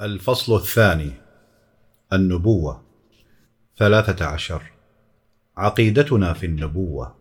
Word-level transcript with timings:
الفصل 0.00 0.56
الثاني 0.56 1.12
النبوة 2.12 2.82
ثلاثة 3.78 4.24
عشر. 4.24 4.62
عقيدتنا 5.56 6.32
في 6.32 6.46
النبوة. 6.46 7.14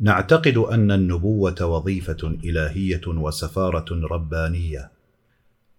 نعتقد 0.00 0.56
أن 0.56 0.90
النبوة 0.90 1.64
وظيفة 1.64 2.16
إلهية 2.44 3.00
وسفارة 3.06 4.06
ربانية. 4.10 4.90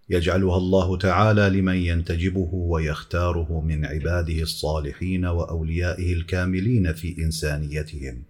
يجعلها 0.10 0.58
الله 0.58 0.98
تعالى 0.98 1.50
لمن 1.50 1.76
ينتجبه 1.76 2.50
ويختاره 2.54 3.62
من 3.62 3.86
عباده 3.86 4.42
الصالحين 4.42 5.26
وأوليائه 5.26 6.14
الكاملين 6.14 6.94
في 6.94 7.18
إنسانيتهم. 7.18 8.24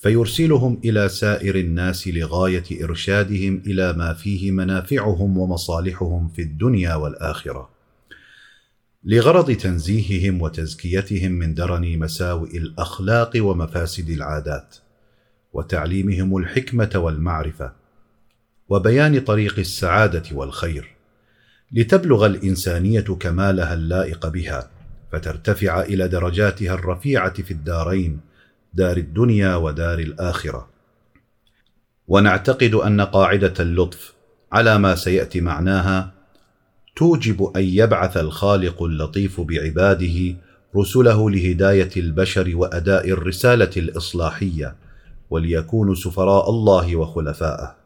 فيرسلهم 0.00 0.80
إلى 0.84 1.08
سائر 1.08 1.56
الناس 1.56 2.08
لغاية 2.08 2.84
إرشادهم 2.84 3.62
إلى 3.66 3.92
ما 3.92 4.14
فيه 4.14 4.50
منافعهم 4.50 5.38
ومصالحهم 5.38 6.28
في 6.28 6.42
الدنيا 6.42 6.94
والآخرة. 6.94 7.70
لغرض 9.04 9.50
تنزيههم 9.52 10.42
وتزكيتهم 10.42 11.32
من 11.32 11.54
درن 11.54 11.98
مساوئ 11.98 12.56
الأخلاق 12.56 13.32
ومفاسد 13.36 14.10
العادات 14.10 14.76
وتعليمهم 15.52 16.36
الحكمة 16.36 16.90
والمعرفة 16.94 17.72
وبيان 18.68 19.20
طريق 19.20 19.58
السعادة 19.58 20.22
والخير 20.32 20.96
لتبلغ 21.72 22.26
الإنسانية 22.26 23.00
كمالها 23.00 23.74
اللائق 23.74 24.26
بها 24.26 24.70
فترتفع 25.12 25.82
إلى 25.82 26.08
درجاتها 26.08 26.74
الرفيعة 26.74 27.42
في 27.42 27.50
الدارين 27.50 28.29
دار 28.74 28.96
الدنيا 28.96 29.56
ودار 29.56 29.98
الآخرة. 29.98 30.68
ونعتقد 32.08 32.74
أن 32.74 33.00
قاعدة 33.00 33.54
اللطف 33.60 34.14
على 34.52 34.78
ما 34.78 34.94
سيأتي 34.94 35.40
معناها 35.40 36.12
توجب 36.96 37.52
أن 37.56 37.62
يبعث 37.62 38.16
الخالق 38.16 38.82
اللطيف 38.82 39.40
بعباده 39.40 40.36
رسله 40.76 41.30
لهداية 41.30 41.90
البشر 41.96 42.50
وأداء 42.54 43.10
الرسالة 43.10 43.70
الإصلاحية 43.76 44.76
وليكونوا 45.30 45.94
سفراء 45.94 46.50
الله 46.50 46.96
وخلفاءه. 46.96 47.76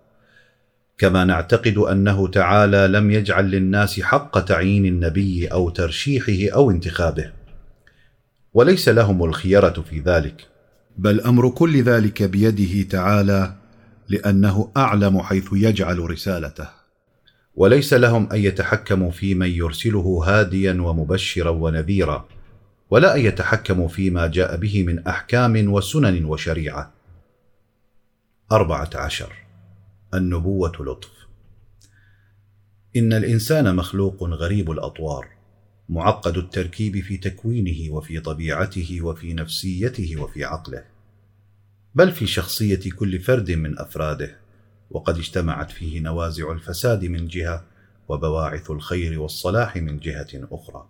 كما 0.99 1.25
نعتقد 1.25 1.79
أنه 1.79 2.29
تعالى 2.29 2.89
لم 2.89 3.11
يجعل 3.11 3.51
للناس 3.51 4.01
حق 4.01 4.39
تعيين 4.39 4.87
النبي 4.87 5.47
أو 5.47 5.71
ترشيحه 5.71 6.55
أو 6.55 6.71
انتخابه. 6.71 7.33
وليس 8.55 8.89
لهم 8.89 9.25
الخيرة 9.25 9.85
في 9.91 10.01
ذلك. 10.01 10.54
بل 10.99 11.21
أمر 11.21 11.49
كل 11.49 11.83
ذلك 11.83 12.23
بيده 12.23 12.89
تعالى 12.89 13.57
لأنه 14.09 14.73
أعلم 14.77 15.21
حيث 15.21 15.49
يجعل 15.53 16.11
رسالته. 16.11 16.69
وليس 17.55 17.93
لهم 17.95 18.33
أن 18.33 18.39
يتحكموا 18.39 19.11
في 19.11 19.35
من 19.35 19.51
يرسله 19.51 20.25
هاديا 20.27 20.73
ومبشرا 20.73 21.51
ونذيرا 21.51 22.29
ولا 22.91 23.17
أن 23.17 23.21
يتحكموا 23.21 23.89
فيما 23.89 24.27
جاء 24.27 24.57
به 24.57 24.85
من 24.85 25.07
أحكام 25.07 25.73
وسنن 25.73 26.25
وشريعة. 26.25 26.93
أربعة 28.53 28.91
عشر. 28.95 29.33
النبوة 30.15 30.73
لطف. 30.81 31.11
إن 32.97 33.13
الإنسان 33.13 33.77
مخلوق 33.77 34.23
غريب 34.23 34.71
الأطوار. 34.71 35.34
معقد 35.89 36.37
التركيب 36.37 37.01
في 37.01 37.17
تكوينه 37.17 37.95
وفي 37.95 38.21
طبيعته 38.21 38.99
وفي 39.03 39.35
نفسيته 39.35 40.23
وفي 40.23 40.45
عقله 40.45 40.85
بل 41.95 42.13
في 42.13 42.27
شخصية 42.27 42.91
كل 42.97 43.21
فرد 43.21 43.51
من 43.51 43.79
أفراده 43.79 44.37
وقد 44.91 45.19
اجتمعت 45.19 45.71
فيه 45.71 46.01
نوازع 46.01 46.53
الفساد 46.53 47.05
من 47.05 47.29
جهة 47.29 47.65
وبواعث 48.09 48.71
الخير 48.71 49.21
والصلاح 49.21 49.77
من 49.77 49.99
جهة 49.99 50.49
أخرى. 50.53 50.89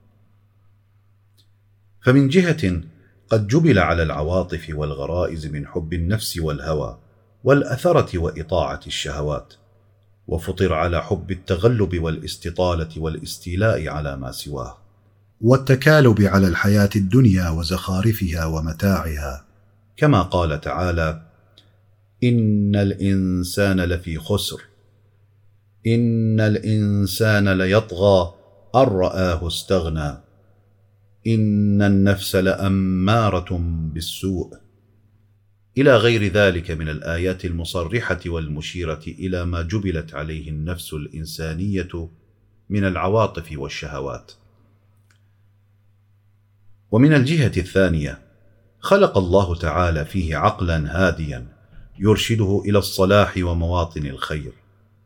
فمن 2.03 2.29
جهة 2.29 2.83
قد 3.31 3.47
جبل 3.47 3.79
على 3.79 4.03
العواطف 4.03 4.67
والغرائز 4.75 5.47
من 5.47 5.67
حب 5.67 5.93
النفس 5.93 6.39
والهوى 6.39 6.99
والأثرة 7.45 8.19
وإطاعة 8.19 8.81
الشهوات 8.87 9.55
وفطر 10.27 10.73
على 10.73 11.03
حب 11.03 11.31
التغلب 11.31 12.03
والاستطالة 12.03 12.89
والاستيلاء 12.97 13.89
على 13.89 14.17
ما 14.17 14.33
سواه. 14.33 14.84
والتكالب 15.41 16.23
على 16.23 16.49
الحياة 16.49 16.91
الدنيا 16.97 17.51
وزخارفها 17.51 18.45
ومتاعها. 18.45 19.45
كما 19.97 20.23
قال 20.23 20.61
تعالى 20.61 21.23
إن 22.25 22.77
الإنسان 22.77 23.81
لفي 23.81 24.19
خسر. 24.19 24.61
إن 25.87 26.41
الإنسان 26.41 27.49
ليطغى 27.49 28.35
أن 28.75 28.81
رآه 28.81 29.47
استغنى. 29.47 30.19
إن 31.27 31.83
النفس 31.83 32.37
لأمارة 32.37 33.61
بالسوء. 33.95 34.55
إلى 35.79 35.97
غير 35.97 36.33
ذلك 36.33 36.71
من 36.71 36.89
الآيات 36.89 37.45
المصرحة 37.45 38.21
والمشيرة 38.27 39.03
إلى 39.09 39.45
ما 39.45 39.63
جبلت 39.63 40.15
عليه 40.15 40.51
النفس 40.51 40.95
الإنسانية 40.95 42.09
من 42.71 42.85
العواطف 42.85 43.59
والشهوات. 43.59 44.33
ومن 46.95 47.15
الجهة 47.15 47.53
الثانية 47.57 48.19
خلق 48.81 49.19
الله 49.19 49.55
تعالى 49.55 50.05
فيه 50.05 50.37
عقلا 50.37 50.85
هاديا 50.87 51.47
يرشده 51.99 52.63
إلى 52.67 52.79
الصلاح 52.79 53.35
ومواطن 53.39 54.07
الخير 54.07 54.53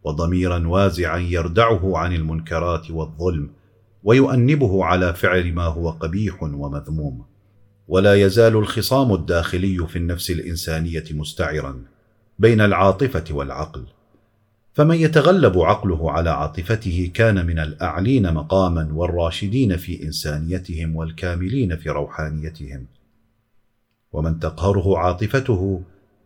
وضميرا 0.05 0.69
وازعا 0.69 1.19
يردعه 1.19 1.99
عن 1.99 2.13
المنكرات 2.13 2.91
والظلم 2.91 3.51
ويؤنبه 4.05 4.85
على 4.85 5.15
فعل 5.15 5.53
ما 5.53 5.65
هو 5.65 5.91
قبيح 5.91 6.43
ومذموم. 6.43 7.25
ولا 7.89 8.15
يزال 8.15 8.57
الخصام 8.57 9.15
الداخلي 9.15 9.87
في 9.87 9.97
النفس 9.97 10.31
الإنسانية 10.31 11.05
مستعرا 11.11 11.83
بين 12.39 12.61
العاطفة 12.61 13.25
والعقل. 13.31 13.85
فمن 14.79 14.97
يتغلب 14.97 15.59
عقله 15.59 16.11
على 16.13 16.31
عاطفته 16.31 17.11
كان 17.15 17.47
من 17.47 17.59
الأعلين 17.59 18.35
مقاما 18.35 18.89
والراشدين 18.93 19.77
في 19.77 20.03
إنسانيتهم 20.03 20.97
والكاملين 20.97 21.77
في 21.77 21.91
روحانيتهم. 21.91 22.87
ومن 24.13 24.41
تقهره 24.41 24.99
عاطفته 24.99 25.83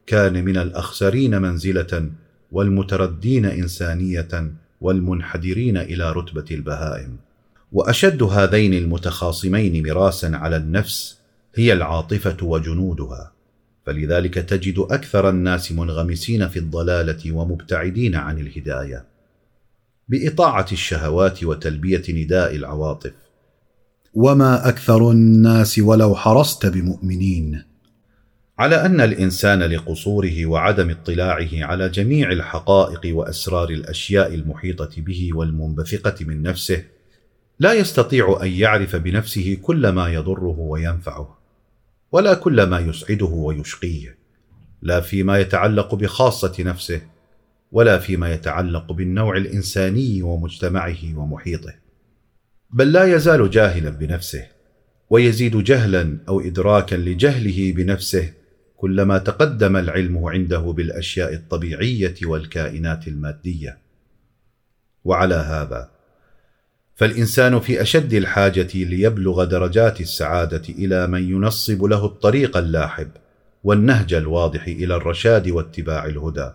كان 0.07 0.45
من 0.45 0.57
الأخسرين 0.57 1.43
منزلة 1.43 2.11
والمتردين 2.53 3.45
إنسانية 3.45 4.53
والمنحدرين 4.81 5.77
إلى 5.77 6.13
رتبة 6.13 6.45
البهائم. 6.51 7.17
وأشد 7.73 8.23
هذين 8.23 8.75
المتخاصمين 8.75 9.89
مراسا 9.89 10.27
على 10.27 10.57
النفس 10.57 11.19
هي 11.55 11.73
العاطفة 11.73 12.37
وجنودها. 12.43 13.32
فلذلك 13.87 14.35
تجد 14.35 14.79
أكثر 14.79 15.29
الناس 15.29 15.73
منغمسين 15.73 16.49
في 16.49 16.59
الضلالة 16.59 17.33
ومبتعدين 17.33 18.15
عن 18.15 18.39
الهداية. 18.39 19.05
بإطاعة 20.09 20.67
الشهوات 20.73 21.45
وتلبية 21.45 22.03
نداء 22.09 22.57
العواطف. 22.57 23.13
وما 24.15 24.69
أكثر 24.69 25.11
الناس 25.11 25.79
ولو 25.79 26.15
حرصت 26.15 26.67
بمؤمنين. 26.67 27.63
على 28.59 28.87
أن 28.87 29.01
الإنسان 29.01 29.63
لقصوره 29.63 30.47
وعدم 30.47 30.91
اطلاعه 30.91 31.49
على 31.53 31.89
جميع 31.89 32.33
الحقائق 32.33 33.17
وأسرار 33.17 33.71
الأشياء 33.71 34.35
المحيطة 34.35 34.91
به 34.97 35.31
والمنبثقة 35.35 36.25
من 36.25 36.43
نفسه 36.43 36.85
لا 37.59 37.73
يستطيع 37.73 38.39
أن 38.43 38.49
يعرف 38.49 38.97
بنفسه 38.97 39.59
كل 39.63 39.89
ما 39.89 40.09
يضره 40.13 40.57
وينفعه. 40.59 41.42
ولا 42.13 42.35
كل 42.35 42.63
ما 42.63 42.79
يسعده 42.79 43.27
ويشقيه 43.27 44.19
لا 44.83 45.01
فيما 45.01 45.39
يتعلق 45.39 45.95
بخاصة 45.95 46.55
نفسه 46.59 47.01
ولا 47.73 47.99
فيما 47.99 48.33
يتعلق 48.33 48.93
بالنوع 48.93 49.37
الإنساني 49.37 50.23
ومجتمعه 50.23 51.19
ومحيطه. 51.19 51.75
بل 52.71 52.93
لا 52.93 53.05
يزال 53.05 53.51
جاهلا 53.51 53.91
بنفسه 53.91 54.47
ويزيد 55.11 55.57
جهلا 55.57 56.19
أو 56.29 56.41
ادراكا 56.41 56.95
لجهله 56.95 57.73
بنفسه 57.73 58.33
كلما 58.77 59.19
تقدم 59.19 59.77
العلم 59.77 60.25
عنده 60.25 60.59
بالأشياء 60.59 61.35
الطبيعية 61.35 62.15
والكائنات 62.25 63.09
المادية. 63.09 63.79
وعلى 65.05 65.35
هذا 65.35 65.91
فالإنسان 66.95 67.61
في 67.61 67.83
أشد 67.83 68.15
الحاجة 68.15 68.69
ليبلغ 68.75 69.45
درجات 69.45 70.01
السعادة 70.01 70.63
إلى 70.69 71.07
من 71.07 71.31
ينصب 71.31 71.85
له 71.85 72.05
الطريق 72.05 72.57
اللاحب 72.57 73.11
والنهج 73.65 74.15
الواضح 74.15 74.67
إلى 74.67 74.95
الرشاد 74.95 75.49
واتباع 75.49 76.05
الهدى. 76.05 76.51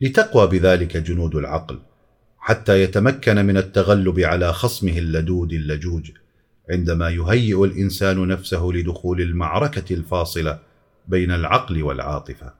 لتقوى 0.00 0.46
بذلك 0.46 0.96
جنود 0.96 1.34
العقل 1.34 1.78
حتى 2.38 2.82
يتمكن 2.82 3.46
من 3.46 3.56
التغلب 3.56 4.20
على 4.20 4.52
خصمه 4.52 4.98
اللدود 4.98 5.52
اللجوج 5.52 6.10
عندما 6.70 7.10
يهيئ 7.10 7.64
الإنسان 7.64 8.28
نفسه 8.28 8.70
لدخول 8.74 9.20
المعركة 9.20 9.94
الفاصلة 9.94 10.58
بين 11.08 11.30
العقل 11.30 11.82
والعاطفة. 11.82 12.52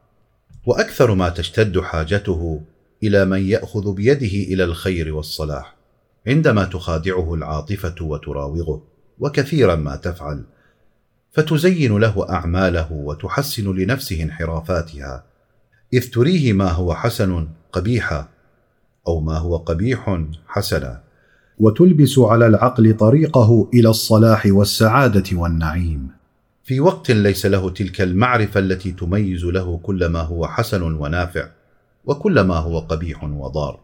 وأكثر 0.66 1.14
ما 1.14 1.28
تشتد 1.28 1.80
حاجته 1.80 2.62
إلى 3.02 3.24
من 3.24 3.48
يأخذ 3.48 3.94
بيده 3.94 4.54
إلى 4.54 4.64
الخير 4.64 5.14
والصلاح. 5.14 5.81
عندما 6.26 6.64
تخادعه 6.64 7.34
العاطفة 7.34 7.94
وتراوغه 8.00 8.82
وكثيرا 9.18 9.74
ما 9.76 9.96
تفعل 9.96 10.44
فتزين 11.32 11.98
له 11.98 12.30
أعماله 12.30 12.92
وتحسن 12.92 13.76
لنفسه 13.76 14.22
انحرافاتها 14.22 15.24
إذ 15.92 16.10
تريه 16.10 16.52
ما 16.52 16.70
هو 16.70 16.94
حسن 16.94 17.48
قبيحا 17.72 18.28
أو 19.06 19.20
ما 19.20 19.38
هو 19.38 19.56
قبيح 19.56 20.20
حسنا 20.46 21.00
وتلبس 21.58 22.18
على 22.18 22.46
العقل 22.46 22.96
طريقه 22.96 23.68
إلى 23.74 23.88
الصلاح 23.88 24.46
والسعادة 24.46 25.36
والنعيم. 25.38 26.08
في 26.64 26.80
وقت 26.80 27.10
ليس 27.10 27.46
له 27.46 27.70
تلك 27.70 28.00
المعرفة 28.00 28.60
التي 28.60 28.92
تميز 28.92 29.44
له 29.44 29.80
كل 29.82 30.06
ما 30.06 30.20
هو 30.20 30.46
حسن 30.46 30.82
ونافع 30.82 31.48
وكل 32.04 32.40
ما 32.40 32.56
هو 32.56 32.78
قبيح 32.78 33.24
وضار. 33.24 33.80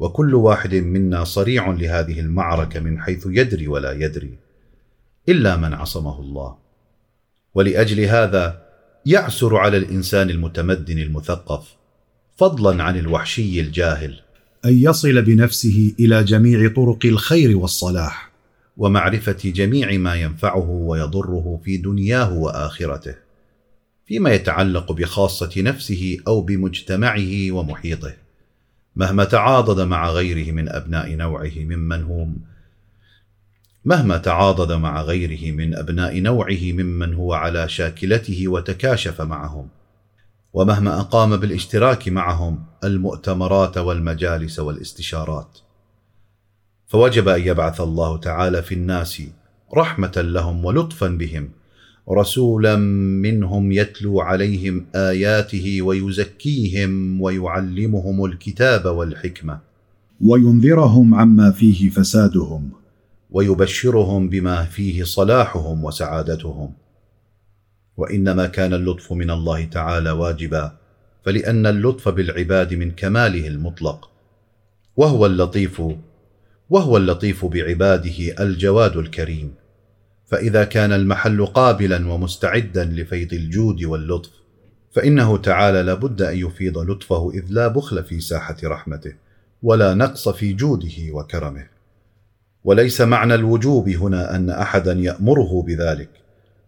وكل 0.00 0.34
واحد 0.34 0.74
منا 0.74 1.24
صريع 1.24 1.70
لهذه 1.70 2.20
المعركة 2.20 2.80
من 2.80 3.00
حيث 3.00 3.26
يدري 3.26 3.68
ولا 3.68 3.92
يدري 3.92 4.38
إلا 5.28 5.56
من 5.56 5.74
عصمه 5.74 6.20
الله. 6.20 6.56
ولأجل 7.54 8.00
هذا 8.00 8.62
يعسر 9.06 9.56
على 9.56 9.76
الإنسان 9.76 10.30
المتمدن 10.30 10.98
المثقف 10.98 11.76
فضلا 12.36 12.82
عن 12.82 12.98
الوحشي 12.98 13.60
الجاهل. 13.60 14.20
أن 14.64 14.78
يصل 14.78 15.22
بنفسه 15.22 15.94
إلى 16.00 16.24
جميع 16.24 16.68
طرق 16.68 17.06
الخير 17.06 17.56
والصلاح. 17.56 18.30
ومعرفة 18.76 19.38
جميع 19.44 19.98
ما 19.98 20.14
ينفعه 20.14 20.70
ويضره 20.70 21.60
في 21.64 21.76
دنياه 21.76 22.32
وآخرته 22.32 23.14
فيما 24.06 24.30
يتعلق 24.30 24.92
بخاصة 24.92 25.50
نفسه 25.56 26.16
أو 26.28 26.40
بمجتمعه 26.40 27.50
ومحيطه. 27.50 28.14
مهما 29.00 29.24
تعاضد 29.24 29.80
مع 29.80 30.10
غيره 30.10 30.52
من 30.52 30.68
أبناء 30.68 31.14
نوعه 31.14 31.52
ممن 31.56 32.02
هم 32.02 32.36
مهما 33.84 34.16
تعاضد 34.16 34.72
مع 34.72 35.02
غيره 35.02 35.52
من 35.52 35.74
أبناء 35.74 36.20
نوعه 36.20 36.72
ممن 36.72 37.14
هو 37.14 37.34
على 37.34 37.68
شاكلته 37.68 38.48
وتكاشف 38.48 39.20
معهم 39.20 39.68
ومهما 40.52 41.00
أقام 41.00 41.36
بالاشتراك 41.36 42.08
معهم 42.08 42.64
المؤتمرات 42.84 43.78
والمجالس 43.78 44.58
والاستشارات. 44.58 45.58
فوجب 46.86 47.28
أن 47.28 47.40
يبعث 47.40 47.80
الله 47.80 48.16
تعالى 48.18 48.62
في 48.62 48.74
الناس 48.74 49.22
رحمة 49.74 50.12
لهم 50.16 50.64
ولطفا 50.64 51.08
بهم 51.08 51.50
رسولا 52.10 52.76
منهم 52.76 53.72
يتلو 53.72 54.20
عليهم 54.20 54.86
آياته 54.94 55.82
ويزكيهم 55.82 57.20
ويعلمهم 57.20 58.24
الكتاب 58.24 58.84
والحكمة. 58.84 59.60
وينذرهم 60.20 61.14
عما 61.14 61.50
فيه 61.50 61.90
فسادهم. 61.90 62.70
ويبشرهم 63.30 64.28
بما 64.28 64.64
فيه 64.64 65.04
صلاحهم 65.04 65.84
وسعادتهم. 65.84 66.72
وإنما 67.96 68.46
كان 68.46 68.74
اللطف 68.74 69.12
من 69.12 69.30
الله 69.30 69.64
تعالى 69.64 70.10
واجبا 70.10 70.72
فلأن 71.24 71.66
اللطف 71.66 72.08
بالعباد 72.08 72.74
من 72.74 72.90
كماله 72.90 73.48
المطلق. 73.48 74.10
وهو 74.96 75.26
اللطيف 75.26 75.82
وهو 76.70 76.96
اللطيف 76.96 77.44
بعباده 77.44 78.34
الجواد 78.40 78.96
الكريم. 78.96 79.59
فإذا 80.30 80.64
كان 80.64 80.92
المحل 80.92 81.46
قابلا 81.46 82.12
ومستعدا 82.12 82.84
لفيض 82.84 83.32
الجود 83.32 83.84
واللطف 83.84 84.30
فإنه 84.92 85.36
تعالى 85.36 85.82
لابد 85.82 86.22
أن 86.22 86.36
يفيض 86.36 86.78
لطفه 86.78 87.30
إذ 87.30 87.44
لا 87.48 87.68
بخل 87.68 88.04
في 88.04 88.20
ساحة 88.20 88.56
رحمته 88.64 89.14
ولا 89.62 89.94
نقص 89.94 90.28
في 90.28 90.52
جوده 90.52 91.12
وكرمه. 91.12 91.66
وليس 92.64 93.00
معنى 93.00 93.34
الوجوب 93.34 93.88
هنا 93.88 94.36
أن 94.36 94.50
احدا 94.50 94.92
يأمره 94.92 95.62
بذلك 95.62 96.10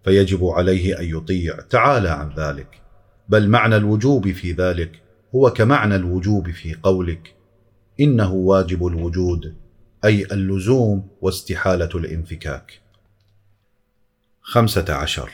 فيجب 0.04 0.44
عليه 0.44 1.00
أن 1.00 1.04
يطيع 1.04 1.56
تعالى 1.70 2.08
عن 2.08 2.30
ذلك. 2.36 2.68
بل 3.28 3.48
معنى 3.48 3.76
الوجوب 3.76 4.30
في 4.30 4.52
ذلك 4.52 4.90
هو 5.34 5.50
كمعنى 5.50 5.96
الوجوب 5.96 6.50
في 6.50 6.74
قولك 6.82 7.34
إنه 8.00 8.32
واجب 8.32 8.86
الوجود 8.86 9.54
أي 10.04 10.24
اللزوم 10.24 11.08
واستحالة 11.20 11.90
الانفكاك. 11.94 12.81
خمسة 14.52 14.94
عشر. 14.94 15.30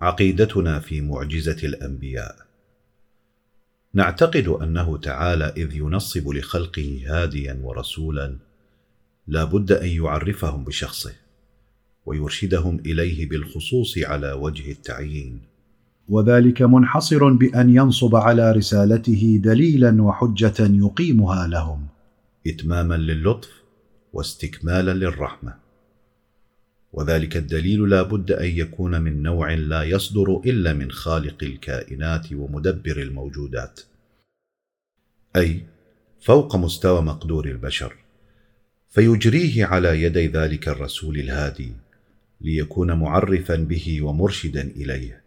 عقيدتنا 0.00 0.80
في 0.80 1.00
معجزة 1.00 1.56
الأنبياء. 1.64 2.36
نعتقد 3.94 4.48
أنه 4.48 4.96
تعالى 4.96 5.44
إذ 5.56 5.76
ينصب 5.76 6.28
لخلقه 6.28 7.00
هاديا 7.06 7.60
ورسولا 7.62 8.36
لا 9.26 9.44
بد 9.44 9.72
أن 9.72 9.88
يعرفهم 9.88 10.64
بشخصه 10.64 11.12
ويرشدهم 12.06 12.80
إليه 12.86 13.28
بالخصوص 13.28 13.98
على 13.98 14.32
وجه 14.32 14.72
التعيين. 14.72 15.40
وذلك 16.08 16.62
منحصر 16.62 17.32
بأن 17.32 17.76
ينصب 17.76 18.16
على 18.16 18.52
رسالته 18.52 19.40
دليلا 19.44 20.02
وحجة 20.02 20.56
يقيمها 20.60 21.46
لهم. 21.46 21.86
اتماما 22.46 22.94
للطف 22.94 23.50
واستكمالا 24.12 24.94
للرحمة. 24.94 25.67
وذلك 26.92 27.36
الدليل 27.36 27.88
لا 27.90 28.02
بد 28.02 28.32
أن 28.32 28.46
يكون 28.46 29.00
من 29.00 29.22
نوع 29.22 29.54
لا 29.54 29.82
يصدر 29.82 30.40
إلا 30.46 30.72
من 30.72 30.90
خالق 30.90 31.44
الكائنات 31.44 32.32
ومدبر 32.32 33.02
الموجودات. 33.02 33.80
أي 35.36 35.64
فوق 36.20 36.56
مستوى 36.56 37.02
مقدور 37.02 37.46
البشر. 37.46 37.96
فيجريه 38.90 39.64
على 39.64 40.02
يدي 40.02 40.26
ذلك 40.26 40.68
الرسول 40.68 41.16
الهادي 41.16 41.72
ليكون 42.40 42.92
معرفا 42.92 43.56
به 43.56 44.02
ومرشدا 44.02 44.62
إليه. 44.62 45.22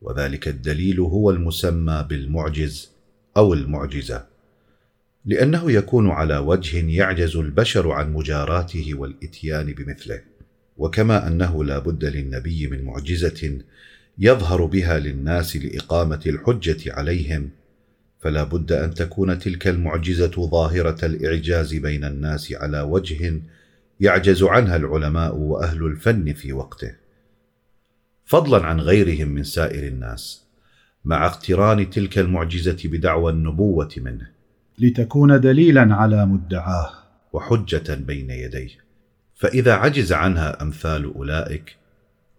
وذلك 0.00 0.48
الدليل 0.48 1.00
هو 1.00 1.30
المسمى 1.30 2.06
بالمعجز 2.08 2.90
أو 3.36 3.54
المعجزة. 3.54 4.26
لأنه 5.24 5.72
يكون 5.72 6.10
على 6.10 6.38
وجه 6.38 6.90
يعجز 6.90 7.36
البشر 7.36 7.90
عن 7.90 8.12
مجاراته 8.12 8.94
والإتيان 8.94 9.72
بمثله. 9.72 10.27
وكما 10.78 11.26
أنه 11.26 11.64
لا 11.64 11.78
بد 11.78 12.04
للنبي 12.04 12.66
من 12.66 12.84
معجزة 12.84 13.58
يظهر 14.18 14.64
بها 14.64 14.98
للناس 14.98 15.56
لإقامة 15.56 16.20
الحجة 16.26 16.92
عليهم 16.92 17.50
فلا 18.20 18.42
بد 18.42 18.72
أن 18.72 18.94
تكون 18.94 19.38
تلك 19.38 19.68
المعجزة 19.68 20.48
ظاهرة 20.50 21.04
الإعجاز 21.06 21.74
بين 21.74 22.04
الناس 22.04 22.52
على 22.52 22.80
وجه 22.80 23.40
يعجز 24.00 24.42
عنها 24.42 24.76
العلماء 24.76 25.36
وأهل 25.36 25.84
الفن 25.84 26.32
في 26.32 26.52
وقته. 26.52 26.94
فضلا 28.24 28.66
عن 28.66 28.80
غيرهم 28.80 29.28
من 29.28 29.42
سائر 29.42 29.86
الناس 29.86 30.44
مع 31.04 31.26
اقتران 31.26 31.90
تلك 31.90 32.18
المعجزة 32.18 32.78
بدعوى 32.84 33.32
النبوة 33.32 33.90
منه 33.96 34.26
لتكون 34.78 35.40
دليلا 35.40 35.94
على 35.94 36.26
مدعاه. 36.26 36.92
وحجة 37.32 37.94
بين 37.94 38.30
يديه. 38.30 38.87
فإذا 39.38 39.72
عجز 39.72 40.12
عنها 40.12 40.62
أمثال 40.62 41.14
أولئك 41.14 41.76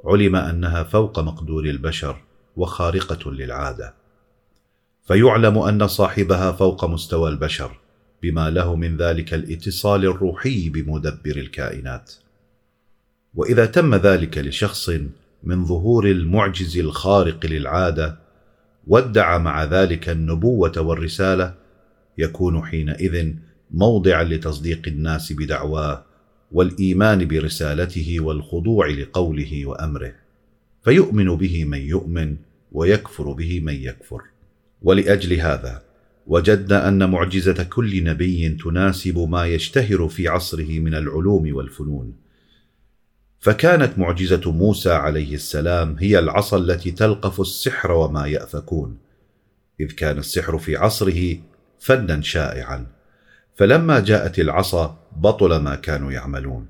علم 0.05 0.35
أنها 0.35 0.83
فوق 0.83 1.19
مقدور 1.19 1.65
البشر 1.65 2.21
وخارقة 2.55 3.31
للعادة. 3.31 3.93
فيعلم 5.07 5.57
أن 5.57 5.87
صاحبها 5.87 6.51
فوق 6.51 6.85
مستوى 6.85 7.29
البشر 7.29 7.71
بما 8.23 8.49
له 8.49 8.75
من 8.75 8.97
ذلك 8.97 9.33
الاتصال 9.33 10.05
الروحي 10.05 10.69
بمدبر 10.69 11.37
الكائنات. 11.37 12.11
وإذا 13.35 13.65
تم 13.65 13.95
ذلك 13.95 14.37
لشخص 14.37 14.89
من 15.43 15.65
ظهور 15.65 16.05
المعجز 16.05 16.77
الخارق 16.77 17.45
للعادة 17.45 18.19
وادعى 18.87 19.39
مع 19.39 19.63
ذلك 19.63 20.09
النبوة 20.09 20.73
والرسالة 20.77 21.55
يكون 22.17 22.65
حينئذ 22.65 23.33
موضعا 23.71 24.23
لتصديق 24.23 24.81
الناس 24.87 25.33
بدعواه 25.33 26.08
والإيمان 26.51 27.27
برسالته 27.27 28.19
والخضوع 28.19 28.87
لقوله 28.87 29.65
وأمره. 29.65 30.13
فيؤمن 30.83 31.35
به 31.35 31.65
من 31.65 31.81
يؤمن 31.81 32.35
ويكفر 32.71 33.31
به 33.31 33.59
من 33.59 33.73
يكفر. 33.73 34.21
ولأجل 34.81 35.33
هذا 35.33 35.81
وجدنا 36.27 36.87
أن 36.87 37.09
معجزة 37.09 37.63
كل 37.63 38.03
نبي 38.03 38.49
تناسب 38.49 39.19
ما 39.19 39.47
يشتهر 39.47 40.07
في 40.07 40.27
عصره 40.27 40.79
من 40.79 40.95
العلوم 40.95 41.55
والفنون. 41.55 42.13
فكانت 43.39 43.99
معجزة 43.99 44.51
موسى 44.51 44.91
عليه 44.91 45.33
السلام 45.33 45.95
هي 45.99 46.19
العصا 46.19 46.57
التي 46.57 46.91
تلقف 46.91 47.41
السحر 47.41 47.91
وما 47.91 48.27
يأفكون. 48.27 48.97
إذ 49.79 49.91
كان 49.91 50.17
السحر 50.17 50.57
في 50.57 50.75
عصره 50.75 51.37
فنا 51.79 52.21
شائعا. 52.21 52.98
فلما 53.59 53.99
جاءت 53.99 54.39
العصا 54.39 54.97
بطل 55.17 55.55
ما 55.55 55.75
كانوا 55.75 56.11
يعملون 56.11 56.65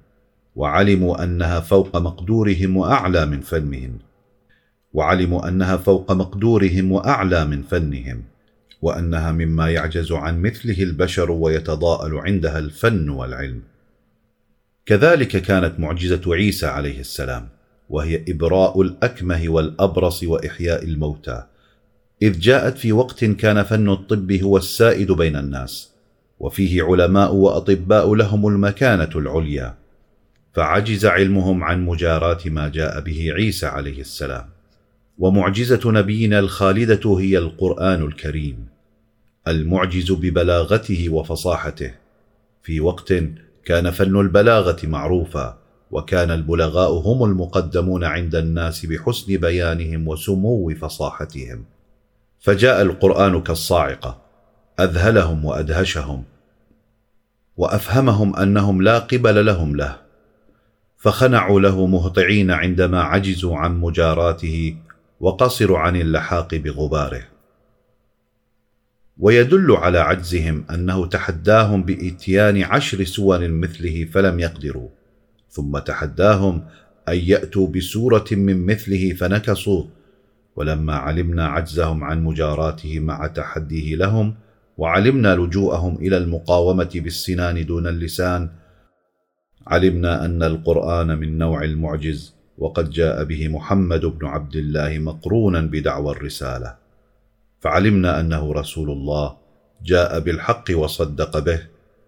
وعلموا 0.56 1.24
أنها 1.24 1.60
فوق 1.60 1.98
مقدورهم 1.98 2.78
وأعلى 2.78 3.26
من 3.26 3.42
فنهم. 3.42 3.98
وعلموا 4.94 5.48
أنها 5.48 5.78
فوق 5.78 6.12
مقدورهم 6.12 6.92
وأعلى 6.92 7.46
من 7.46 7.62
فنهم 7.62 8.24
وأنها 8.82 9.32
مما 9.32 9.70
يعجز 9.70 10.12
عن 10.12 10.42
مثله 10.42 10.84
البشر 10.84 11.32
ويتضاءل 11.32 12.16
عندها 12.18 12.60
الفن 12.60 13.10
والعلم. 13.10 13.62
كذلك 14.86 15.42
كانت 15.42 15.80
معجزة 15.80 16.22
عيسى 16.28 16.66
عليه 16.66 17.00
السلام 17.00 17.50
وهي 17.90 18.26
إبراء 18.30 18.82
الأكمه 18.82 19.50
والأبرص 19.50 20.24
وإحياء 20.24 20.84
الموتى. 20.84 21.44
إذ 22.22 22.40
جاءت 22.40 22.78
في 22.78 22.92
وقت 22.92 23.26
كان 23.26 23.64
فن 23.64 23.90
الطب 23.90 24.32
هو 24.32 24.58
السائد 24.58 25.12
بين 25.12 25.36
الناس. 25.36 25.99
وفيه 26.40 26.84
علماء 26.84 27.34
وأطباء 27.34 28.16
لهم 28.16 28.48
المكانة 28.48 29.10
العليا. 29.16 29.76
فعجز 30.54 31.06
علمهم 31.06 31.64
عن 31.64 31.86
مجاراة 31.86 32.40
ما 32.46 32.68
جاء 32.68 33.00
به 33.00 33.34
عيسى 33.36 33.66
عليه 33.66 34.02
السلام. 34.02 34.46
ومعجزة 35.18 35.92
نبينا 35.92 36.40
الخالدة 36.40 37.20
هي 37.20 37.38
القرآن 37.38 38.04
الكريم. 38.04 38.68
المعجز 39.48 40.12
ببلاغته 40.12 41.10
وفصاحته. 41.10 41.92
في 42.64 42.80
وقت 42.80 43.14
كان 43.66 43.92
فن 43.92 44.20
البلاغة 44.20 44.78
معروفا 44.84 45.58
وكان 45.92 46.32
البلغاء 46.32 46.92
هم 46.92 47.24
المقدمون 47.24 48.04
عند 48.04 48.36
الناس 48.36 48.86
بحسن 48.86 49.38
بيانهم 49.38 50.08
وسمو 50.08 50.74
فصاحتهم. 50.82 51.66
فجاء 52.40 52.82
القرآن 52.82 53.42
كالصاعقة. 53.42 54.29
أذهلهم 54.80 55.46
وأدهشهم 55.46 56.24
وأفهمهم 57.58 58.36
أنهم 58.36 58.82
لا 58.82 59.00
قبل 59.00 59.46
لهم 59.46 59.76
له 59.76 59.96
فخنعوا 60.98 61.60
له 61.60 61.88
مهطعين 61.88 62.52
عندما 62.52 63.02
عجزوا 63.02 63.58
عن 63.58 63.80
مجاراته 63.80 64.76
وقصروا 65.20 65.80
عن 65.80 65.96
اللحاق 65.96 66.56
بغباره. 66.56 67.24
ويدل 69.18 69.72
على 69.72 70.00
عجزهم 70.00 70.66
أنه 70.74 71.06
تحداهم 71.06 71.84
بإتيان 71.84 72.64
عشر 72.64 73.04
سور 73.04 73.48
مثله 73.48 74.06
فلم 74.06 74.40
يقدروا 74.40 74.90
ثم 75.50 75.78
تحداهم 75.78 76.64
أن 77.10 77.18
يأتوا 77.18 77.68
بسورة 77.68 78.26
من 78.32 78.66
مثله 78.66 79.14
فنكصوا 79.14 79.86
ولما 80.56 80.96
علمنا 80.96 81.48
عجزهم 81.48 82.04
عن 82.04 82.24
مجاراته 82.24 83.00
مع 83.00 83.28
تحديه 83.28 83.96
لهم 83.96 84.36
وعلمنا 84.80 85.36
لجوءهم 85.36 85.96
إلى 85.96 86.18
المقاومة 86.18 86.92
بالسنان 86.96 87.66
دون 87.66 87.88
اللسان. 87.88 88.50
علمنا 89.68 90.26
أن 90.26 90.44
القرآن 90.44 91.20
من 91.20 91.38
نوع 91.38 91.64
المعجز 91.64 92.36
وقد 92.58 92.90
جاء 92.90 93.24
به 93.24 93.48
محمد 93.48 94.06
بن 94.06 94.26
عبد 94.26 94.56
الله 94.56 95.00
مقرونا 95.00 95.62
بدعوى 95.62 96.12
الرسالة. 96.12 96.76
فعلمنا 97.60 98.20
أنه 98.20 98.54
رسول 98.54 98.90
الله 98.92 99.38
جاء 99.84 100.20
بالحق 100.20 100.64
وصدق 100.72 101.40
به 101.40 101.62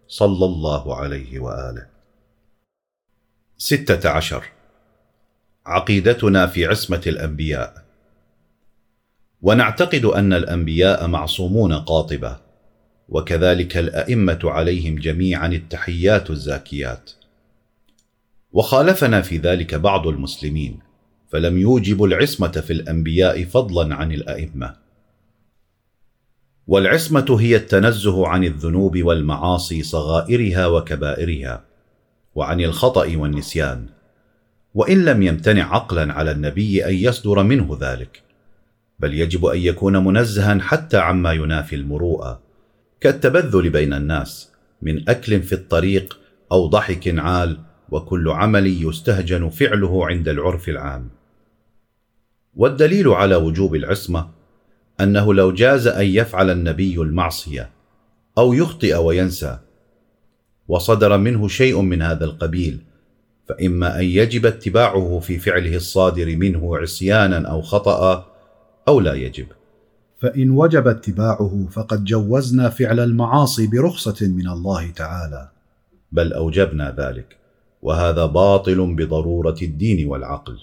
صلى 0.07 0.45
الله 0.45 0.95
عليه 0.95 1.39
وآله. 1.39 1.87
ستة 3.57 4.09
عشر. 4.09 4.43
عقيدتنا 5.65 6.47
في 6.47 6.65
عصمة 6.65 7.01
الأنبياء. 7.07 7.85
ونعتقد 9.41 10.05
أن 10.05 10.33
الأنبياء 10.33 11.07
معصومون 11.07 11.73
قاطبة. 11.73 12.50
وكذلك 13.11 13.77
الأئمة 13.77 14.39
عليهم 14.43 14.95
جميعا 14.95 15.47
التحيات 15.47 16.29
الزاكيات. 16.29 17.11
وخالفنا 18.51 19.21
في 19.21 19.37
ذلك 19.37 19.75
بعض 19.75 20.07
المسلمين 20.07 20.79
فلم 21.29 21.57
يوجب 21.57 22.03
العصمة 22.03 22.51
في 22.51 22.73
الأنبياء 22.73 23.43
فضلا 23.43 23.95
عن 23.95 24.11
الأئمة. 24.11 24.75
والعصمة 26.67 27.37
هي 27.39 27.55
التنزه 27.55 28.27
عن 28.27 28.43
الذنوب 28.43 29.03
والمعاصي 29.03 29.83
صغائرها 29.83 30.67
وكبائرها 30.67 31.63
وعن 32.35 32.61
الخطأ 32.61 33.17
والنسيان. 33.17 33.85
وإن 34.73 35.05
لم 35.05 35.21
يمتنع 35.21 35.75
عقلا 35.75 36.13
على 36.13 36.31
النبي 36.31 36.85
أن 36.85 36.93
يصدر 36.93 37.43
منه 37.43 37.77
ذلك 37.81 38.21
بل 38.99 39.13
يجب 39.13 39.45
أن 39.45 39.59
يكون 39.59 40.05
منزها 40.05 40.59
حتى 40.59 40.97
عما 40.97 41.33
ينافي 41.33 41.75
المروءة. 41.75 42.50
كالتبذل 43.01 43.70
بين 43.70 43.93
الناس 43.93 44.51
من 44.81 45.10
أكل 45.10 45.41
في 45.41 45.53
الطريق 45.53 46.20
أو 46.51 46.67
ضحك 46.67 47.20
عال 47.20 47.60
وكل 47.89 48.29
عمل 48.29 48.88
يستهجن 48.88 49.50
فعله 49.50 50.08
عند 50.08 50.29
العرف 50.29 50.70
العام. 50.70 51.10
والدليل 52.55 53.08
على 53.08 53.36
وجوب 53.36 53.75
العصمة 53.75 54.29
أنه 55.01 55.34
لو 55.34 55.51
جاز 55.51 55.88
أن 55.88 56.05
يفعل 56.05 56.50
النبي 56.50 56.96
المعصية 56.96 57.70
أو 58.38 58.53
يخطئ 58.53 58.96
وينسى 58.96 59.60
وصدر 60.67 61.17
منه 61.17 61.48
شيء 61.48 61.81
من 61.81 62.01
هذا 62.01 62.25
القبيل 62.25 62.81
فإما 63.48 64.00
أن 64.00 64.05
يجب 64.05 64.46
اتباعه 64.46 65.20
في 65.20 65.39
فعله 65.39 65.75
الصادر 65.75 66.36
منه 66.36 66.77
عصيانا 66.77 67.48
أو 67.48 67.62
خطأ 67.62 68.25
أو 68.88 69.00
لا 69.00 69.13
يجب. 69.13 69.48
فإن 70.21 70.49
وجب 70.49 70.87
اتباعه 70.87 71.67
فقد 71.71 72.03
جوزنا 72.03 72.69
فعل 72.69 72.99
المعاصي 72.99 73.67
برخصة 73.67 74.27
من 74.27 74.47
الله 74.47 74.91
تعالى. 74.91 75.49
بل 76.11 76.33
أوجبنا 76.33 76.95
ذلك 76.97 77.37
وهذا 77.81 78.25
باطل 78.25 78.95
بضرورة 78.95 79.57
الدين 79.61 80.07
والعقل. 80.07 80.57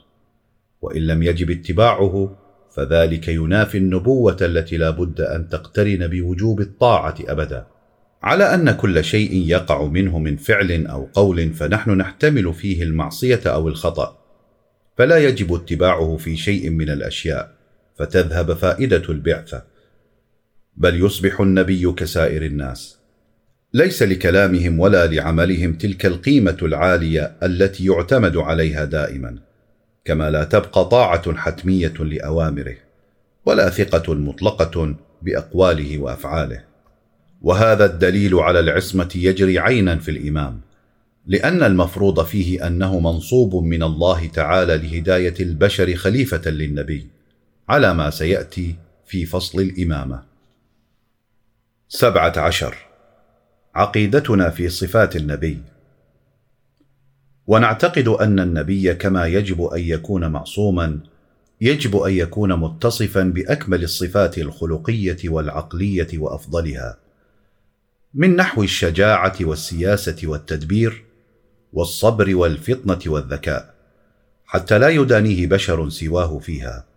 وإن 0.82 1.06
لم 1.06 1.22
يجب 1.22 1.50
اتباعه 1.50 2.36
فذلك 2.70 3.28
ينافي 3.28 3.78
النبوة 3.78 4.36
التي 4.40 4.76
لا 4.76 4.90
بد 4.90 5.20
أن 5.20 5.48
تقترن 5.48 6.06
بوجوب 6.06 6.60
الطاعة 6.60 7.16
أبدا. 7.20 7.66
على 8.22 8.44
أن 8.54 8.70
كل 8.70 9.04
شيء 9.04 9.32
يقع 9.32 9.84
منه 9.84 10.18
من 10.18 10.36
فعل 10.36 10.86
أو 10.86 11.08
قول 11.14 11.52
فنحن 11.52 11.90
نحتمل 11.90 12.54
فيه 12.54 12.82
المعصية 12.82 13.40
أو 13.46 13.68
الخطأ. 13.68 14.18
فلا 14.98 15.18
يجب 15.18 15.54
اتباعه 15.54 16.16
في 16.16 16.36
شيء 16.36 16.70
من 16.70 16.90
الأشياء. 16.90 17.57
فتذهب 17.98 18.52
فائدة 18.52 19.02
البعثة. 19.08 19.62
بل 20.76 21.04
يصبح 21.04 21.40
النبي 21.40 21.92
كسائر 21.92 22.42
الناس. 22.42 22.98
ليس 23.74 24.02
لكلامهم 24.02 24.80
ولا 24.80 25.06
لعملهم 25.06 25.72
تلك 25.72 26.06
القيمة 26.06 26.56
العالية 26.62 27.36
التي 27.42 27.84
يعتمد 27.84 28.36
عليها 28.36 28.84
دائما 28.84 29.38
كما 30.04 30.30
لا 30.30 30.44
تبقى 30.44 30.88
طاعة 30.88 31.34
حتمية 31.34 31.94
لأوامره 32.00 32.76
ولا 33.46 33.70
ثقة 33.70 34.14
مطلقة 34.14 34.94
بأقواله 35.22 35.98
وأفعاله. 35.98 36.64
وهذا 37.42 37.84
الدليل 37.84 38.34
على 38.34 38.60
العصمة 38.60 39.08
يجري 39.14 39.58
عينا 39.58 39.96
في 39.96 40.10
الإمام 40.10 40.60
لأن 41.26 41.62
المفروض 41.62 42.24
فيه 42.24 42.66
أنه 42.66 43.00
منصوب 43.00 43.64
من 43.64 43.82
الله 43.82 44.26
تعالى 44.26 44.76
لهداية 44.76 45.34
البشر 45.40 45.94
خليفة 45.94 46.50
للنبي. 46.50 47.06
على 47.68 47.94
ما 47.94 48.10
سيأتي 48.10 48.76
في 49.06 49.26
فصل 49.26 49.60
الإمامة. 49.60 50.22
سبعة 51.88 52.32
عشر. 52.36 52.76
عقيدتنا 53.74 54.50
في 54.50 54.68
صفات 54.68 55.16
النبي. 55.16 55.62
ونعتقد 57.46 58.08
أن 58.08 58.40
النبي 58.40 58.94
كما 58.94 59.26
يجب 59.26 59.62
أن 59.62 59.80
يكون 59.80 60.26
معصوما 60.28 61.00
يجب 61.60 61.96
أن 61.96 62.12
يكون 62.12 62.52
متصفا 62.52 63.22
بأكمل 63.22 63.82
الصفات 63.84 64.38
الخلقية 64.38 65.28
والعقلية 65.28 66.18
وأفضلها. 66.18 66.98
من 68.14 68.36
نحو 68.36 68.62
الشجاعة 68.62 69.36
والسياسة 69.40 70.16
والتدبير 70.24 71.04
والصبر 71.72 72.36
والفطنة 72.36 73.12
والذكاء 73.12 73.74
حتى 74.46 74.78
لا 74.78 74.88
يدانيه 74.88 75.46
بشر 75.46 75.88
سواه 75.88 76.38
فيها. 76.38 76.87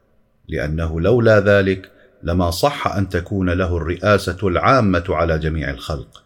لأنه 0.48 1.02
لولا 1.02 1.40
ذلك 1.40 1.92
لما 2.24 2.52
صح 2.52 2.88
أن 2.88 3.10
تكون 3.10 3.50
له 3.50 3.78
الرئاسة 3.78 4.38
العامة 4.44 5.04
على 5.10 5.40
جميع 5.40 5.70
الخلق 5.70 6.24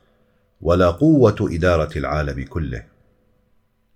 ولا 0.61 0.89
قوة 0.91 1.35
إدارة 1.41 1.97
العالم 1.97 2.43
كله. 2.43 2.83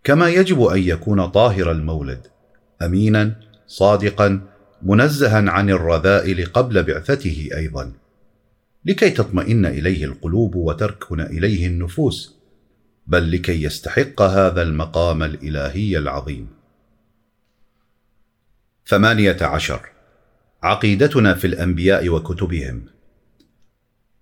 كما 0.03 0.29
يجب 0.29 0.63
أن 0.63 0.79
يكون 0.79 1.27
طاهر 1.27 1.71
المولد 1.71 2.27
امينا 2.81 3.35
صادقا 3.67 4.41
منزها 4.81 5.51
عن 5.51 5.69
الرذائل 5.69 6.45
قبل 6.45 6.83
بعثته 6.83 7.49
أيضا. 7.57 7.91
لكي 8.85 9.09
تطمئن 9.09 9.65
إليه 9.65 10.05
القلوب 10.05 10.55
وتركن 10.55 11.21
إليه 11.21 11.67
النفوس 11.67 12.35
بل 13.07 13.31
لكي 13.31 13.63
يستحق 13.63 14.21
هذا 14.21 14.61
المقام 14.61 15.23
الإلهي 15.23 15.97
العظيم. 15.97 16.47
ثمانية 18.87 19.37
عشر 19.41 19.89
عقيدتنا 20.63 21.33
في 21.33 21.47
الأنبياء 21.47 22.09
وكتبهم. 22.09 22.81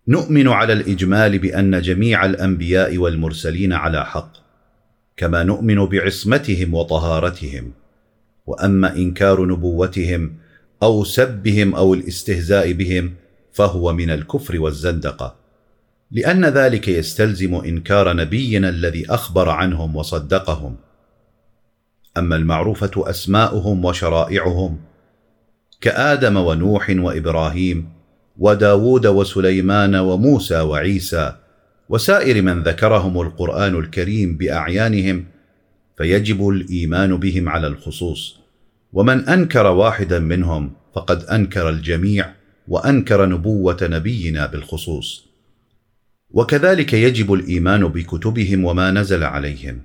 نؤمن 0.07 0.47
على 0.47 0.73
الإجمال 0.73 1.39
بأن 1.39 1.81
جميع 1.81 2.25
الأنبياء 2.25 2.97
والمرسلين 2.97 3.73
على 3.73 4.05
حق 4.05 4.31
كما 5.17 5.43
نؤمن 5.43 5.85
بعصمتهم 5.85 6.73
وطهارتهم. 6.73 7.71
وأما 8.45 8.95
إنكار 8.95 9.45
نبوتهم 9.45 10.33
أو 10.83 11.03
سبهم 11.03 11.75
أو 11.75 11.93
الاستهزاء 11.93 12.71
بهم 12.71 13.13
فهو 13.53 13.93
من 13.93 14.09
الكفر 14.09 14.59
والزندقة. 14.59 15.35
لأن 16.11 16.45
ذلك 16.45 16.87
يستلزم 16.87 17.55
إنكار 17.55 18.13
نبينا 18.13 18.69
الذي 18.69 19.09
أخبر 19.09 19.49
عنهم 19.49 19.95
وصدقهم. 19.95 20.75
أما 22.17 22.35
المعروفة 22.35 22.91
أسماؤهم 23.09 23.85
وشرائعهم 23.85 24.79
كآدم 25.81 26.37
ونوح 26.37 26.89
وإبراهيم 26.89 27.89
وداود 28.37 29.07
وسليمان 29.07 29.95
وموسى 29.95 30.59
وعيسى 30.59 31.35
وسائر 31.89 32.41
من 32.41 32.63
ذكرهم 32.63 33.21
القرآن 33.21 33.79
الكريم 33.79 34.37
بأعيانهم 34.37 35.25
فيجب 35.97 36.49
الإيمان 36.49 37.17
بهم 37.17 37.49
على 37.49 37.67
الخصوص. 37.67 38.39
ومن 38.93 39.29
أنكر 39.29 39.67
واحدا 39.67 40.19
منهم 40.19 40.71
فقد 40.95 41.23
أنكر 41.23 41.69
الجميع 41.69 42.33
وأنكر 42.67 43.25
نبوة 43.25 43.77
نبينا 43.81 44.45
بالخصوص. 44.45 45.27
وكذلك 46.31 46.93
يجب 46.93 47.33
الإيمان 47.33 47.87
بكتبهم 47.87 48.65
وما 48.65 48.91
نزل 48.91 49.23
عليهم. 49.23 49.81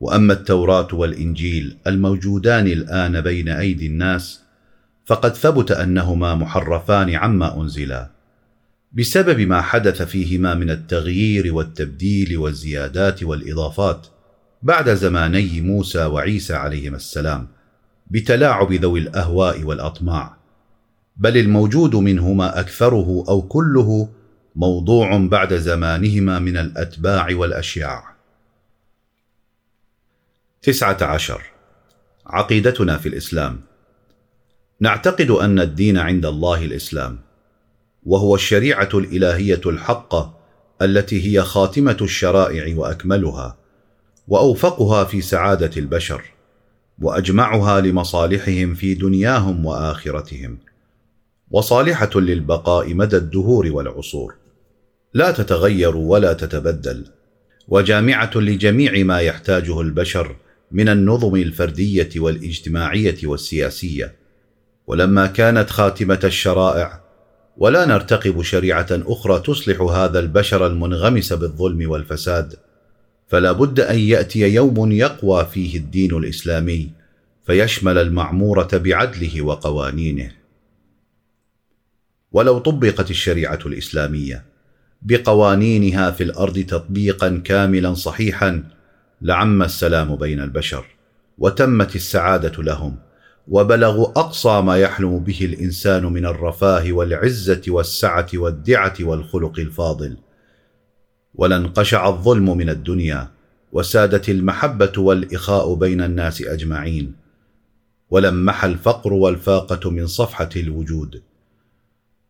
وأما 0.00 0.32
التوراة 0.32 0.88
والإنجيل 0.92 1.76
الموجودان 1.86 2.66
الآن 2.66 3.20
بين 3.20 3.48
أيدي 3.48 3.86
الناس 3.86 4.47
فقد 5.08 5.34
ثبت 5.34 5.70
أنهما 5.70 6.34
محرفان 6.34 7.14
عما 7.14 7.60
أنزلا. 7.60 8.10
بسبب 8.92 9.40
ما 9.40 9.60
حدث 9.60 10.02
فيهما 10.02 10.54
من 10.54 10.70
التغيير 10.70 11.54
والتبديل 11.54 12.38
والزيادات 12.38 13.22
والإضافات 13.22 14.06
بعد 14.62 14.94
زماني 14.94 15.60
موسى 15.60 16.04
وعيسى 16.04 16.54
عليهما 16.54 16.96
السلام 16.96 17.48
بتلاعب 18.10 18.72
ذوي 18.72 19.00
الأهواء 19.00 19.62
والأطماع. 19.62 20.36
بل 21.16 21.36
الموجود 21.36 21.96
منهما 21.96 22.60
أكثره 22.60 23.24
أو 23.28 23.42
كله 23.42 24.08
موضوع 24.56 25.16
بعد 25.16 25.54
زمانهما 25.54 26.38
من 26.38 26.56
الأتباع 26.56 27.28
والأشياع. 27.32 28.16
تسعة 30.62 30.98
عشر. 31.02 31.42
عقيدتنا 32.26 32.98
في 32.98 33.08
الإسلام. 33.08 33.67
نعتقد 34.80 35.30
أن 35.30 35.60
الدين 35.60 35.98
عند 35.98 36.26
الله 36.26 36.64
الإسلام 36.64 37.18
وهو 38.02 38.34
الشريعة 38.34 38.88
الإلهية 38.94 39.60
الحقه 39.66 40.34
التي 40.82 41.26
هي 41.26 41.42
خاتمة 41.42 41.96
الشرائع 42.00 42.76
وأكملها 42.76 43.56
وأوفقها 44.28 45.04
في 45.04 45.20
سعادة 45.20 45.70
البشر 45.76 46.22
وأجمعها 46.98 47.80
لمصالحهم 47.80 48.74
في 48.74 48.94
دنياهم 48.94 49.66
وآخرتهم 49.66 50.58
وصالحة 51.50 52.10
للبقاء 52.20 52.94
مدى 52.94 53.16
الدهور 53.16 53.66
والعصور. 53.66 54.34
لا 55.14 55.30
تتغير 55.30 55.96
ولا 55.96 56.32
تتبدل 56.32 57.06
وجامعة 57.68 58.30
لجميع 58.36 59.04
ما 59.04 59.20
يحتاجه 59.20 59.80
البشر 59.80 60.36
من 60.72 60.88
النظم 60.88 61.36
الفردية 61.36 62.10
والإجتماعية 62.16 63.16
والسياسية. 63.24 64.17
ولما 64.88 65.26
كانت 65.26 65.70
خاتمة 65.70 66.20
الشرائع 66.24 67.00
ولا 67.56 67.84
نرتقب 67.84 68.42
شريعة 68.42 68.86
أخرى 68.90 69.40
تصلح 69.40 69.80
هذا 69.80 70.18
البشر 70.18 70.66
المنغمس 70.66 71.32
بالظلم 71.32 71.90
والفساد 71.90 72.54
فلا 73.28 73.52
بد 73.52 73.80
أن 73.80 73.98
يأتي 73.98 74.54
يوم 74.54 74.92
يقوى 74.92 75.44
فيه 75.44 75.76
الدين 75.76 76.16
الإسلامي 76.16 76.90
فيشمل 77.46 77.98
المعمورة 77.98 78.68
بعدله 78.72 79.42
وقوانينه. 79.42 80.30
ولو 82.32 82.58
طبقت 82.58 83.10
الشريعة 83.10 83.58
الإسلامية 83.66 84.44
بقوانينها 85.02 86.10
في 86.10 86.22
الأرض 86.24 86.58
تطبيقا 86.58 87.40
كاملا 87.44 87.94
صحيحا 87.94 88.64
لعم 89.22 89.62
السلام 89.62 90.16
بين 90.16 90.40
البشر 90.40 90.84
وتمت 91.38 91.96
السعادة 91.96 92.62
لهم. 92.62 93.07
وبلغوا 93.48 94.06
أقصى 94.06 94.60
ما 94.60 94.76
يحلم 94.76 95.18
به 95.18 95.38
الإنسان 95.42 96.04
من 96.06 96.26
الرفاه 96.26 96.92
والعزة 96.92 97.62
والسعة 97.68 98.26
والدعة 98.34 98.94
والخلق 99.00 99.58
الفاضل. 99.58 100.16
ولانقشع 101.34 102.08
الظلم 102.08 102.56
من 102.56 102.68
الدنيا 102.68 103.28
وسادت 103.72 104.28
المحبة 104.28 104.92
والإخاء 104.98 105.74
بين 105.74 106.00
الناس 106.00 106.42
أجمعين. 106.42 107.12
ولمح 108.10 108.64
الفقر 108.64 109.12
والفاقة 109.12 109.90
من 109.90 110.06
صفحة 110.06 110.48
الوجود. 110.56 111.22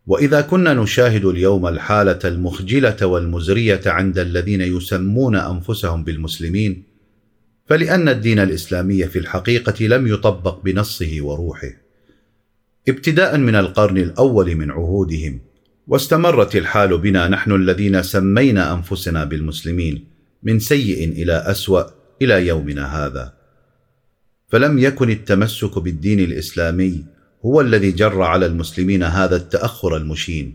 وإذا 0.07 0.40
كنا 0.40 0.74
نشاهد 0.74 1.24
اليوم 1.24 1.66
الحالة 1.66 2.18
المخجلة 2.24 3.07
والمزرية 3.07 3.81
عند 3.87 4.18
الذين 4.18 4.61
يسمون 4.61 5.37
أنفسهم 5.37 6.04
بالمسلمين 6.04 6.88
فلأن 7.68 8.09
الدين 8.09 8.38
الإسلامي 8.38 9.04
في 9.04 9.18
الحقيقة 9.18 9.87
لم 9.87 10.07
يطبق 10.07 10.62
بنصه 10.64 11.16
وروحه. 11.20 11.70
ابتداء 12.88 13.38
من 13.38 13.54
القرن 13.54 13.98
الأول 13.98 14.54
من 14.54 14.70
عهودهم 14.70 15.40
واستمرت 15.87 16.57
الحال 16.57 16.98
بنا 16.98 17.28
نحن 17.28 17.52
الذين 17.52 18.02
سمينا 18.02 18.74
أنفسنا 18.74 19.24
بالمسلمين 19.24 20.04
من 20.42 20.59
سيء 20.59 21.09
إلى 21.09 21.33
أسوأ 21.33 21.83
إلى 22.22 22.46
يومنا 22.46 23.07
هذا. 23.07 23.35
فلم 24.48 24.78
يكن 24.78 25.11
التمسك 25.11 25.78
بالدين 25.78 26.20
الإسلامي 26.20 27.04
هو 27.44 27.61
الذي 27.61 27.92
جر 27.92 28.22
على 28.22 28.46
المسلمين 28.46 29.02
هذا 29.02 29.37
التأخر 29.37 29.96
المشين 29.96 30.54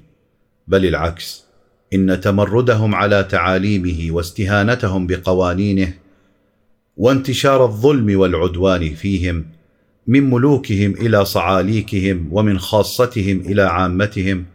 بل 0.68 0.86
العكس 0.86 1.44
إن 1.94 2.20
تمردهم 2.22 2.96
على 2.96 3.24
تعاليمه 3.24 4.16
واستهانتهم 4.16 5.08
بقوانينه 5.08 5.94
وانتشار 6.98 7.66
الظلم 7.66 8.20
والعدوان 8.20 8.94
فيهم 8.94 9.46
من 10.08 10.30
ملوكهم 10.30 10.92
إلى 10.92 11.26
صعاليكهم 11.26 12.28
ومن 12.32 12.60
خاصتهم 12.60 13.40
إلى 13.40 13.62
عامتهم. 13.62 14.46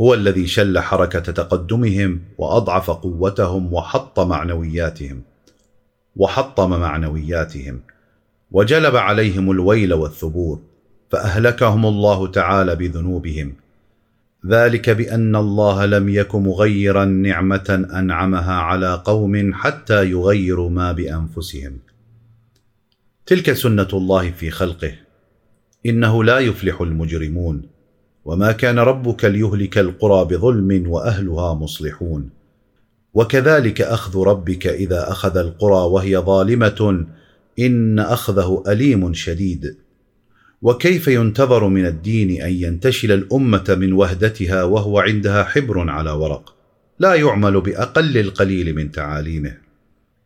هو 0.00 0.14
الذي 0.14 0.46
شل 0.46 0.78
حركة 0.78 1.32
تقدمهم 1.32 2.20
وأضعف 2.38 2.90
قوتهم 2.90 3.72
وحط 3.72 4.20
معنوياتهم 4.20 5.22
وحطم 6.16 6.70
معنوياتهم 6.70 7.80
وجلب 8.50 8.96
عليهم 8.96 9.50
الويل 9.50 9.94
والثبور 9.94 10.60
فأهلكهم 11.10 11.86
الله 11.86 12.26
تعالى 12.26 12.76
بذنوبهم. 12.76 13.54
ذلك 14.46 14.90
بأن 14.90 15.36
الله 15.36 15.86
لم 15.86 16.08
يك 16.08 16.34
مغيرا 16.34 17.04
نعمة 17.04 17.86
أنعمها 17.94 18.54
على 18.54 19.02
قوم 19.04 19.54
حتى 19.54 20.10
يغيروا 20.10 20.70
ما 20.70 20.92
بأنفسهم. 20.92 21.78
تلك 23.26 23.52
سنة 23.52 23.88
الله 23.92 24.30
في 24.30 24.50
خلقه. 24.50 24.92
إنه 25.86 26.24
لا 26.24 26.38
يفلح 26.38 26.80
المجرمون. 26.80 27.62
وما 28.24 28.52
كان 28.52 28.78
ربك 28.78 29.24
ليهلك 29.24 29.78
القرى 29.78 30.24
بظلم 30.24 30.90
وأهلها 30.90 31.54
مصلحون. 31.54 32.30
وكذلك 33.14 33.80
أخذ 33.80 34.18
ربك 34.22 34.66
إذا 34.66 35.10
أخذ 35.10 35.36
القرى 35.36 35.90
وهي 35.92 36.18
ظالمة. 36.18 37.06
إن 37.58 37.98
أخذه 37.98 38.64
أليم 38.68 39.14
شديد. 39.14 39.76
وكيف 40.62 41.08
ينتظر 41.08 41.68
من 41.68 41.86
الدين 41.86 42.42
أن 42.42 42.52
ينتشل 42.52 43.12
الأمة 43.12 43.76
من 43.80 43.92
وهدتها 43.92 44.62
وهو 44.62 44.98
عندها 44.98 45.44
حبر 45.44 45.90
على 45.90 46.10
ورق؟ 46.10 46.54
لا 46.98 47.14
يعمل 47.14 47.60
بأقل 47.60 48.18
القليل 48.18 48.74
من 48.74 48.90
تعاليمه. 48.90 49.54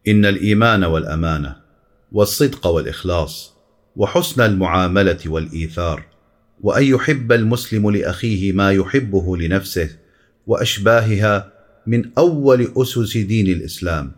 إن 0.09 0.25
الإيمان 0.25 0.85
والأمانة 0.85 1.57
والصدق 2.13 2.67
والإخلاص 2.67 3.53
وحسن 3.97 4.43
المعاملة 4.43 5.19
والإيثار 5.27 6.05
وأن 6.61 6.85
يحب 6.85 7.33
المسلم 7.33 7.91
لأخيه 7.91 8.53
ما 8.53 8.73
يحبه 8.73 9.37
لنفسه 9.37 9.89
وأشباهها 10.47 11.53
من 11.87 12.11
أول 12.19 12.73
أسس 12.77 13.17
دين 13.17 13.47
الإسلام. 13.47 14.13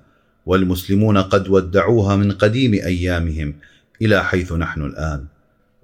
والمسلمون 0.47 1.19
قد 1.19 1.49
ودعوها 1.49 2.17
من 2.17 2.33
قديم 2.33 2.75
أيامهم 2.75 3.55
إلى 4.03 4.25
حيث 4.25 4.53
نحن 4.53 4.83
الآن. 4.83 5.34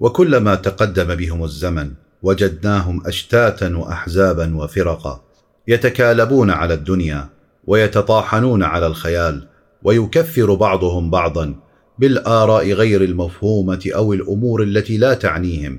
وكلما 0.01 0.55
تقدم 0.55 1.15
بهم 1.15 1.45
الزمن 1.45 1.93
وجدناهم 2.23 3.07
أشتاتا 3.07 3.77
وأحزابا 3.77 4.57
وفرقا 4.57 5.25
يتكالبون 5.69 6.51
على 6.51 6.75
الدنيا 6.75 7.29
ويتطاحنون 7.65 8.63
على 8.63 8.87
الخيال 8.87 9.49
ويكفر 9.83 10.55
بعضهم 10.55 11.11
بعضا 11.11 11.55
بالآراء 11.99 12.73
غير 12.73 13.05
المفهومة 13.05 13.91
أو 13.95 14.13
الأمور 14.13 14.63
التي 14.63 14.97
لا 14.97 15.15
تعنيهم 15.15 15.79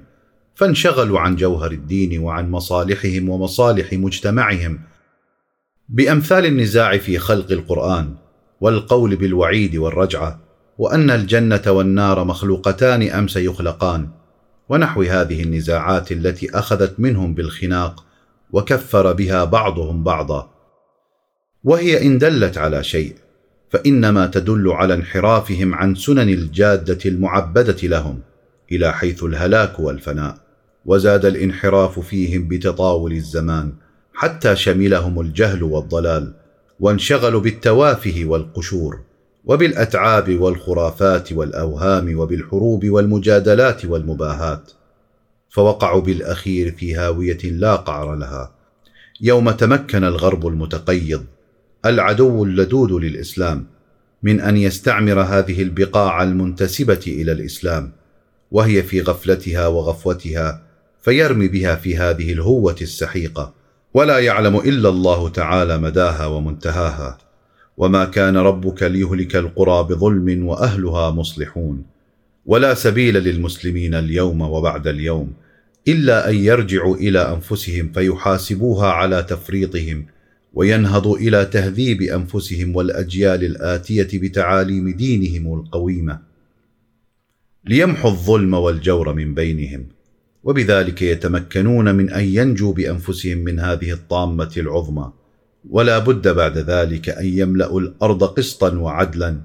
فانشغلوا 0.55 1.19
عن 1.19 1.36
جوهر 1.36 1.71
الدين 1.71 2.19
وعن 2.19 2.51
مصالحهم 2.51 3.29
ومصالح 3.29 3.93
مجتمعهم. 3.93 4.79
بأمثال 5.89 6.45
النزاع 6.45 6.97
في 6.97 7.17
خلق 7.17 7.51
القرآن 7.51 8.15
والقول 8.62 9.15
بالوعيد 9.15 9.75
والرجعة 9.75 10.39
وأن 10.82 11.10
الجنة 11.10 11.62
والنار 11.67 12.24
مخلوقتان 12.24 13.10
أم 13.10 13.28
سيخلقان. 13.28 14.08
ونحو 14.70 15.02
هذه 15.02 15.44
النزاعات 15.44 16.12
التي 16.12 16.50
أخذت 16.58 17.00
منهم 17.00 17.34
بالخناق 17.34 18.06
وكفر 18.52 19.13
بها 19.13 19.44
بعضهم 19.44 20.04
بعضا. 20.04 20.50
وهي 21.63 22.08
إن 22.08 22.17
دلت 22.17 22.58
على 22.58 22.84
شيء 22.84 23.15
فإنما 23.70 24.28
تدل 24.28 24.72
على 24.72 24.94
انحرافهم 24.94 25.76
عن 25.76 25.96
سنن 25.96 26.30
الجادة 26.30 27.00
المعبدة 27.06 27.88
لهم 27.88 28.20
إلى 28.72 28.94
حيث 28.94 29.24
الهلاك 29.24 29.80
والفناء. 29.80 30.38
وزاد 30.86 31.26
الانحراف 31.26 32.00
فيهم 32.00 32.48
بتطاول 32.48 33.12
الزمان 33.12 33.74
حتى 34.13 34.56
شملهم 34.56 35.22
الجهل 35.22 35.63
والضلال 35.63 36.34
وانشغلوا 36.80 37.41
بالتوافه 37.41 38.22
والقشور. 38.26 39.11
وبالأتعاب 39.45 40.39
والخرافات 40.39 41.34
والأوهام 41.34 42.19
وبالحروب 42.19 42.89
والمجادلات 42.89 43.86
والمباهات 43.86 44.71
فوقعوا 45.49 46.01
بالأخير 46.01 46.71
في 46.71 46.95
هاوية 46.95 47.38
لا 47.43 47.75
قعر 47.75 48.15
لها. 48.15 48.51
يوم 49.21 49.51
تمكن 49.51 50.04
الغرب 50.04 50.47
المتقيض 50.47 51.25
العدو 51.86 52.43
اللدود 52.43 52.91
للإسلام 52.91 53.65
من 54.23 54.39
أن 54.41 54.58
يستعمر 54.58 55.21
هذه 55.21 55.62
البقاع 55.62 56.23
المنتسبة 56.23 57.04
إلى 57.08 57.32
الإسلام 57.32 57.91
وهي 58.51 58.84
في 58.84 59.01
غفلتها 59.01 59.67
وغفوتها 59.67 60.62
فيرمي 61.01 61.47
بها 61.47 61.75
في 61.75 61.97
هذه 61.97 62.34
الهوة 62.34 62.75
السحيقة 62.82 63.54
ولا 63.93 64.19
يعلم 64.19 64.56
إلا 64.58 64.89
الله 64.89 65.30
تعالى 65.30 65.77
مداها 65.77 66.25
ومنتهاها. 66.25 67.17
وما 67.82 68.06
كان 68.06 68.38
ربك 68.38 68.84
ليهلك 68.84 69.36
القرى 69.36 69.84
بظلم 69.84 70.46
وأهلها 70.46 71.12
مصلحون. 71.12 71.84
ولا 72.46 72.74
سبيل 72.74 73.15
للمسلمين 73.15 73.94
اليوم 73.94 74.41
وبعد 74.41 74.88
اليوم 74.88 75.34
إلا 75.88 76.30
أن 76.30 76.36
يرجعوا 76.36 76.96
إلى 76.96 77.20
أنفسهم 77.20 77.91
فيحاسبوها 77.91 78.88
على 78.88 79.24
تفريطهم 79.24 80.06
وينهضوا 80.54 81.17
إلى 81.17 81.46
تهذيب 81.46 82.02
أنفسهم 82.02 82.76
والأجيال 82.76 83.44
الآتية 83.44 84.10
بتعاليم 84.13 84.89
دينهم 84.89 85.60
القويمة. 85.60 86.20
ليمحوا 87.65 88.12
الظلم 88.12 88.54
والجور 88.54 89.13
من 89.13 89.34
بينهم 89.34 89.88
وبذلك 90.44 91.02
يتمكنون 91.02 91.96
من 91.96 92.10
أن 92.10 92.24
ينجوا 92.24 92.74
بأنفسهم 92.74 93.38
من 93.38 93.60
هذه 93.60 93.91
الطامة 93.91 94.52
العظمى. 94.58 95.12
ولا 95.69 96.00
بد 96.00 96.28
بعد 96.28 96.58
ذلك 96.58 97.10
أن 97.10 97.26
يملأوا 97.26 97.80
الأرض 97.80 98.24
قسطا 98.24 98.78
وعدلا 98.78 99.38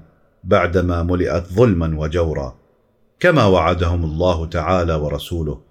بعدما 0.43 1.03
ملئت 1.03 1.47
ظلما 1.47 1.99
وجورا. 1.99 2.55
كما 3.19 3.45
وعدهم 3.45 4.03
الله 4.03 4.45
تعالى 4.45 4.93
ورسوله 4.93 5.61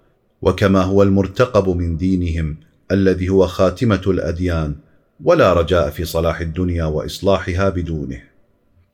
وكما 0.41 0.81
هو 0.81 1.03
المرتقب 1.03 1.69
من 1.69 1.97
دينهم 1.97 2.57
الذي 2.91 3.29
هو 3.29 3.47
خاتمة 3.47 4.01
الأديان 4.07 4.75
ولا 5.23 5.53
رجاء 5.53 5.89
في 5.89 6.05
صلاح 6.05 6.41
الدنيا 6.41 6.85
وإصلاحها 6.85 7.69
بدونه. 7.69 8.21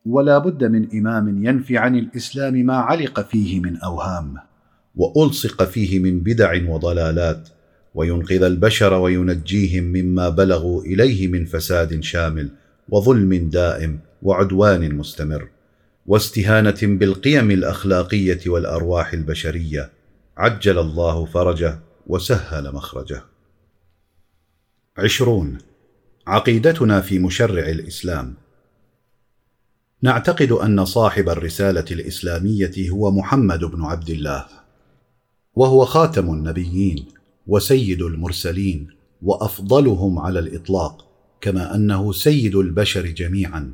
ولا 0.05 0.37
بد 0.37 0.63
من 0.63 0.97
إمام 0.97 1.45
ينفي 1.45 1.77
عن 1.77 1.95
الإسلام 1.95 2.53
ما 2.53 2.75
علق 2.75 3.27
فيه 3.27 3.59
من 3.59 3.77
أوهام 3.77 4.35
وألصق 4.95 5.63
فيه 5.63 5.99
من 5.99 6.19
بدع 6.19 6.69
وضلالات 6.69 7.49
وينقذ 7.93 8.43
البشر 8.43 8.93
وينجيهم 8.93 9.83
مما 9.83 10.29
بلغوا 10.29 10.83
إليه 10.83 11.27
من 11.27 11.45
فساد 11.45 12.03
شامل 12.03 12.49
وظلم 12.89 13.49
دائم 13.49 13.99
وعدوان 14.21 14.95
مستمر. 14.95 15.47
واستهانة 16.05 16.79
بالقيم 16.81 17.51
الأخلاقية 17.51 18.39
والأرواح 18.47 19.13
البشرية 19.13 19.91
عجل 20.37 20.79
الله 20.79 21.25
فرجه 21.25 21.79
وسهل 22.07 22.73
مخرجه. 22.73 23.23
عشرون. 24.97 25.57
عقيدتنا 26.27 27.01
في 27.01 27.19
مشرع 27.19 27.69
الإسلام. 27.69 28.33
نعتقد 30.01 30.51
أن 30.51 30.85
صاحب 30.85 31.29
الرسالة 31.29 31.85
الإسلامية 31.91 32.89
هو 32.89 33.11
محمد 33.11 33.63
بن 33.63 33.83
عبد 33.85 34.09
الله 34.09 34.45
وهو 35.55 35.85
خاتم 35.85 36.33
النبيين. 36.33 37.05
وسيد 37.47 38.01
المرسلين 38.01 38.87
وأفضلهم 39.21 40.19
على 40.19 40.39
الإطلاق 40.39 41.05
كما 41.41 41.75
أنه 41.75 42.11
سيد 42.11 42.55
البشر 42.55 43.05
جميعا. 43.05 43.73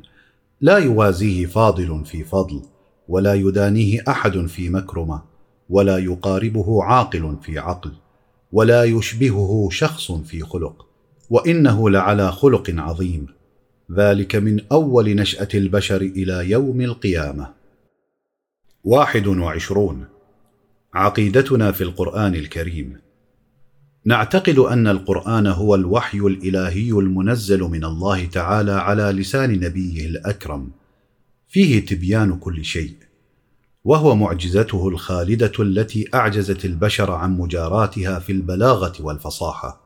لا 0.60 0.78
يوازيه 0.78 1.46
فاضل 1.46 2.04
في 2.04 2.24
فضل 2.24 2.62
ولا 3.08 3.34
يدانيه 3.34 4.04
أحد 4.08 4.46
في 4.46 4.68
مكرمة 4.68 5.22
ولا 5.70 5.98
يقاربه 5.98 6.84
عاقل 6.84 7.36
في 7.42 7.58
عقل 7.58 7.92
ولا 8.52 8.84
يشبهه 8.84 9.68
شخص 9.72 10.12
في 10.12 10.40
خلق 10.40 10.86
وإنه 11.30 11.90
لعلى 11.90 12.32
خلق 12.32 12.70
عظيم. 12.76 13.26
ذلك 13.92 14.36
من 14.36 14.60
أول 14.72 15.14
نشأة 15.14 15.48
البشر 15.54 16.00
إلى 16.00 16.50
يوم 16.50 16.80
القيامة. 16.80 17.52
واحد 18.84 19.26
وعشرون. 19.26 20.04
عقيدتنا 20.94 21.72
في 21.72 21.84
القرآن 21.84 22.34
الكريم. 22.34 23.09
نعتقد 24.04 24.58
أن 24.58 24.86
القرآن 24.86 25.46
هو 25.46 25.74
الوحي 25.74 26.18
الإلهي 26.18 26.90
المنزل 26.90 27.60
من 27.60 27.84
الله 27.84 28.26
تعالى 28.26 28.72
على 28.72 29.02
لسان 29.02 29.52
نبيه 29.52 30.06
الأكرم. 30.06 30.70
فيه 31.48 31.86
تبيان 31.86 32.38
كل 32.38 32.64
شيء 32.64 32.94
وهو 33.84 34.16
معجزته 34.16 34.88
الخالدة 34.88 35.52
التي 35.60 36.08
أعجزت 36.14 36.64
البشر 36.64 37.10
عن 37.12 37.38
مجاراتها 37.38 38.18
في 38.18 38.32
البلاغة 38.32 38.92
والفصاحة. 39.00 39.80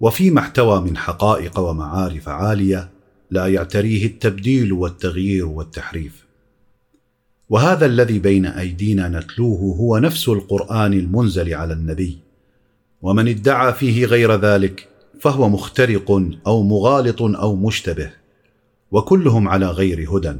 وفيما 0.00 0.40
احتوى 0.40 0.80
من 0.80 0.96
حقائق 0.96 1.58
ومعارف 1.58 2.28
عالية 2.28 2.90
لا 3.30 3.46
يعتريه 3.46 4.06
التبديل 4.06 4.72
والتغيير 4.72 5.46
والتحريف. 5.46 6.26
وهذا 7.48 7.86
الذي 7.86 8.18
بين 8.18 8.46
أيدينا 8.46 9.08
نتلوه 9.08 9.76
هو 9.76 9.98
نفس 9.98 10.28
القرآن 10.28 10.92
المنزل 10.92 11.54
على 11.54 11.72
النبي. 11.72 12.29
ومن 13.02 13.28
ادعى 13.28 13.72
فيه 13.72 14.04
غير 14.04 14.34
ذلك 14.34 14.88
فهو 15.20 15.48
مخترق 15.48 16.22
أو 16.46 16.62
مغالط 16.62 17.22
أو 17.22 17.56
مشتبه 17.56 18.10
وكلهم 18.90 19.48
على 19.48 19.66
غير 19.66 20.16
هدى. 20.16 20.34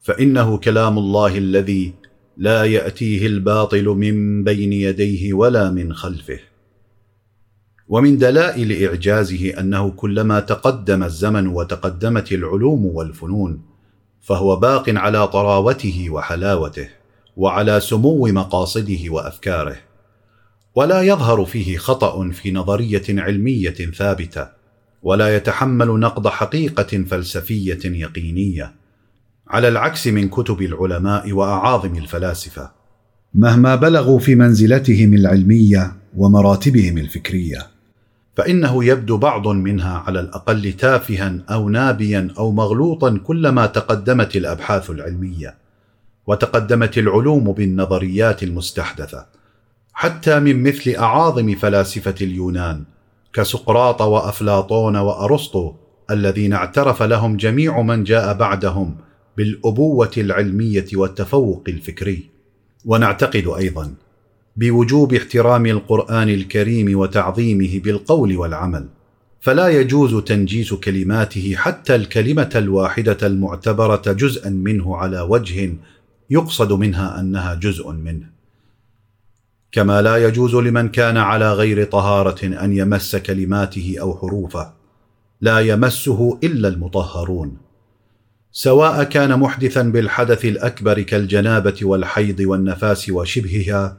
فإنه 0.00 0.58
كلام 0.58 0.98
الله 0.98 1.38
الذي 1.38 1.94
لا 2.36 2.64
يأتيه 2.64 3.26
الباطل 3.26 3.84
من 3.84 4.44
بين 4.44 4.72
يديه 4.72 5.34
ولا 5.34 5.70
من 5.70 5.94
خلفه. 5.94 6.38
ومن 7.88 8.18
دلائل 8.18 8.84
إعجازه 8.86 9.60
أنه 9.60 9.90
كلما 9.90 10.40
تقدم 10.40 11.02
الزمن 11.02 11.46
وتقدمت 11.46 12.32
العلوم 12.32 12.86
والفنون 12.86 13.62
فهو 14.20 14.56
باق 14.56 14.84
على 14.88 15.28
طراوته 15.28 16.10
وحلاوته 16.10 16.88
وعلى 17.36 17.80
سمو 17.80 18.26
مقاصده 18.26 19.10
وأفكاره. 19.10 19.76
ولا 20.74 21.02
يظهر 21.02 21.44
فيه 21.44 21.78
خطأ 21.78 22.30
في 22.30 22.52
نظرية 22.52 23.02
علمية 23.08 23.70
ثابتة 23.70 24.48
ولا 25.02 25.36
يتحمل 25.36 25.88
نقد 26.00 26.28
حقيقة 26.28 27.04
فلسفية 27.04 27.78
يقينية. 27.84 28.72
على 29.48 29.68
العكس 29.68 30.06
من 30.06 30.28
كتب 30.28 30.62
العلماء 30.62 31.32
وأعاظم 31.32 31.96
الفلاسفة. 31.96 32.70
مهما 33.34 33.74
بلغوا 33.74 34.18
في 34.18 34.34
منزلتهم 34.34 35.14
العلمية 35.14 35.96
ومراتبهم 36.16 36.98
الفكرية 36.98 37.66
فإنه 38.36 38.84
يبدو 38.84 39.16
بعض 39.16 39.48
منها 39.48 39.98
على 39.98 40.20
الأقل 40.20 40.72
تافها 40.72 41.38
أو 41.50 41.68
نابيا 41.68 42.28
أو 42.38 42.52
مغلوطا 42.52 43.18
كلما 43.18 43.66
تقدمت 43.66 44.36
الأبحاث 44.36 44.90
العلمية 44.90 45.54
وتقدمت 46.26 46.98
العلوم 46.98 47.52
بالنظريات 47.52 48.42
المستحدثة. 48.42 49.26
حتى 49.94 50.40
من 50.40 50.62
مثل 50.62 50.90
أعاظم 50.90 51.54
فلاسفة 51.54 52.14
اليونان 52.20 52.84
كسقراط 53.32 54.02
وأفلاطون 54.02 54.96
وأرسطو 54.96 55.72
الذين 56.10 56.52
اعترف 56.52 57.02
لهم 57.02 57.36
جميع 57.36 57.82
من 57.82 58.04
جاء 58.04 58.34
بعدهم 58.34 58.96
بالأبوة 59.36 60.10
العلمية 60.16 60.86
والتفوق 60.94 61.64
الفكري. 61.68 62.30
ونعتقد 62.84 63.46
أيضا 63.58 63.94
بوجوب 64.56 65.14
احترام 65.14 65.66
القرآن 65.66 66.28
الكريم 66.28 66.98
وتعظيمه 66.98 67.80
بالقول 67.84 68.36
والعمل. 68.36 68.88
فلا 69.40 69.68
يجوز 69.68 70.14
تنجيس 70.24 70.74
كلماته 70.74 71.54
حتى 71.56 71.94
الكلمة 71.94 72.50
الواحدة 72.56 73.26
المعتبرة 73.26 74.12
جزءا 74.12 74.50
منه 74.50 74.96
على 74.96 75.20
وجه 75.20 75.74
يقصد 76.30 76.72
منها 76.72 77.20
أنها 77.20 77.54
جزء 77.54 77.90
منه. 77.90 78.33
كما 79.74 80.02
لا 80.02 80.16
يجوز 80.16 80.54
لمن 80.54 80.88
كان 80.88 81.16
على 81.16 81.52
غير 81.52 81.84
طهارة 81.84 82.44
أن 82.44 82.76
يمس 82.76 83.16
كلماته 83.16 83.96
أو 84.00 84.16
حروفه. 84.18 84.72
لا 85.40 85.60
يمسه 85.60 86.38
إلا 86.44 86.68
المطهرون. 86.68 87.56
سواء 88.52 89.04
كان 89.04 89.38
محدثا 89.38 89.82
بالحدث 89.82 90.44
الأكبر 90.44 91.02
كالجنابة 91.02 91.78
والحيض 91.82 92.40
والنفاس 92.40 93.08
وشبهها 93.08 93.96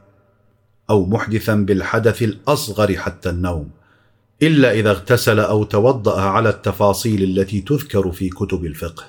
أو 0.90 1.06
محدثا 1.06 1.54
بالحدث 1.54 2.22
الأصغر 2.22 2.96
حتى 2.96 3.30
النوم 3.30 3.70
إلا 4.42 4.72
إذا 4.72 4.90
اغتسل 4.90 5.40
أو 5.40 5.64
توضأ 5.64 6.20
على 6.20 6.48
التفاصيل 6.48 7.22
التي 7.22 7.60
تذكر 7.60 8.12
في 8.12 8.28
كتب 8.28 8.64
الفقه. 8.64 9.04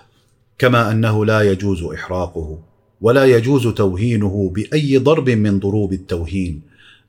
كما 0.58 0.92
أنه 0.92 1.26
لا 1.26 1.42
يجوز 1.42 1.84
إحراقه. 1.84 2.60
ولا 3.02 3.26
يجوز 3.26 3.68
توهينه 3.68 4.52
بأي 4.56 4.98
ضرب 4.98 5.30
من 5.30 5.60
ضروب 5.60 5.94
التوهين 5.94 6.62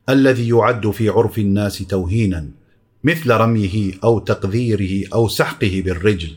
الذي 0.09 0.49
يعد 0.49 0.91
في 0.91 1.09
عرف 1.09 1.39
الناس 1.39 1.79
توهينا 1.79 2.49
مثل 3.05 3.31
رميه 3.31 3.93
أو 4.05 4.19
تقذيره 4.19 5.09
أو 5.15 5.29
سحقه 5.29 5.83
بالرجل 5.85 6.31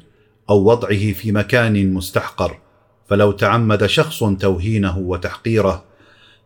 أو 0.49 0.63
وضعه 0.63 1.11
في 1.13 1.31
مكان 1.31 1.93
مستحقر. 1.93 2.57
فلو 3.07 3.31
تعمد 3.31 3.85
شخص 3.85 4.23
توهينه 4.23 4.97
وتحقيره 4.97 5.83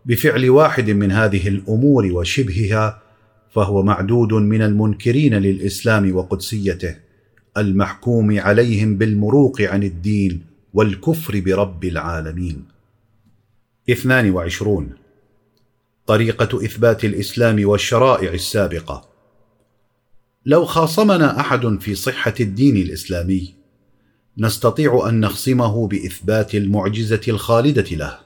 بفعل 0.06 0.50
واحد 0.50 0.90
من 0.90 1.12
هذه 1.12 1.48
الأمور 1.48 2.06
وشبهها 2.06 3.02
فهو 3.52 3.84
معدود 3.84 4.34
من 4.34 4.62
المنكرين 4.62 5.34
للإسلام 5.34 6.16
وقدسيته 6.16 6.96
المحكوم 7.58 8.40
عليهم 8.40 8.98
بالمروق 8.98 9.62
عن 9.62 9.84
الدين 9.84 10.42
والكفر 10.74 11.40
برب 11.40 11.86
العالمين. 11.86 12.75
اثنان 13.90 14.32
وعشرون. 14.32 14.90
طريقة 16.08 16.66
إثبات 16.66 17.06
الإسلام 17.06 17.70
والشرائع 17.70 18.34
السابقة. 18.34 19.10
لو 20.46 20.66
خاصمنا 20.66 21.40
أحد 21.40 21.78
في 21.82 21.96
صحة 21.96 22.34
الدين 22.40 22.78
الإسلامي 22.78 23.54
نستطيع 24.38 25.06
أن 25.10 25.20
نخصمه 25.20 25.88
بإثبات 25.88 26.56
المعجزة 26.56 27.22
الخالدة 27.28 27.96
له 27.96 28.20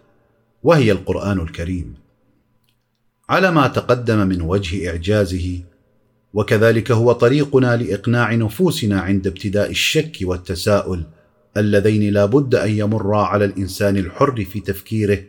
وهي 0.63 0.91
القرآن 0.91 1.39
الكريم. 1.39 1.93
على 3.29 3.51
ما 3.51 3.67
تقدم 3.67 4.27
من 4.27 4.41
وجه 4.41 4.89
إعجازه 4.89 5.59
وكذلك 6.33 6.91
هو 6.91 7.11
طريقنا 7.11 7.77
لإقناع 7.77 8.35
نفوسنا 8.35 8.99
عند 9.01 9.27
ابتداء 9.27 9.69
الشك 9.69 10.17
والتساؤل 10.21 11.03
اللذين 11.57 12.13
لا 12.13 12.25
بد 12.25 12.55
أن 12.55 12.71
يمرا 12.71 13.23
على 13.23 13.45
الإنسان 13.45 13.97
الحر 13.97 14.45
في 14.45 14.59
تفكيره 14.59 15.19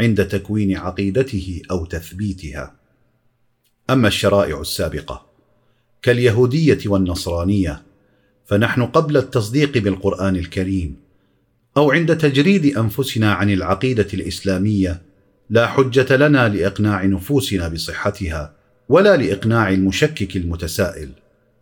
عند 0.00 0.28
تكوين 0.28 0.76
عقيدته 0.76 1.62
أو 1.70 1.84
تثبيتها. 1.84 2.74
أما 3.90 4.08
الشرائع 4.08 4.60
السابقة 4.60 5.26
كاليهودية 6.02 6.78
والنصرانية 6.86 7.82
فنحن 8.46 8.82
قبل 8.82 9.16
التصديق 9.16 9.78
بالقرآن 9.78 10.36
الكريم 10.36 10.96
أو 11.76 11.92
عند 11.92 12.16
تجريد 12.16 12.78
أنفسنا 12.78 13.32
عن 13.32 13.50
العقيدة 13.50 14.06
الإسلامية 14.14 15.02
لا 15.50 15.66
حجة 15.66 16.16
لنا 16.16 16.48
لإقناع 16.48 17.04
نفوسنا 17.04 17.68
بصحتها 17.68 18.52
ولا 18.88 19.16
لإقناع 19.16 19.70
المشكك 19.70 20.36
المتسائل 20.36 21.10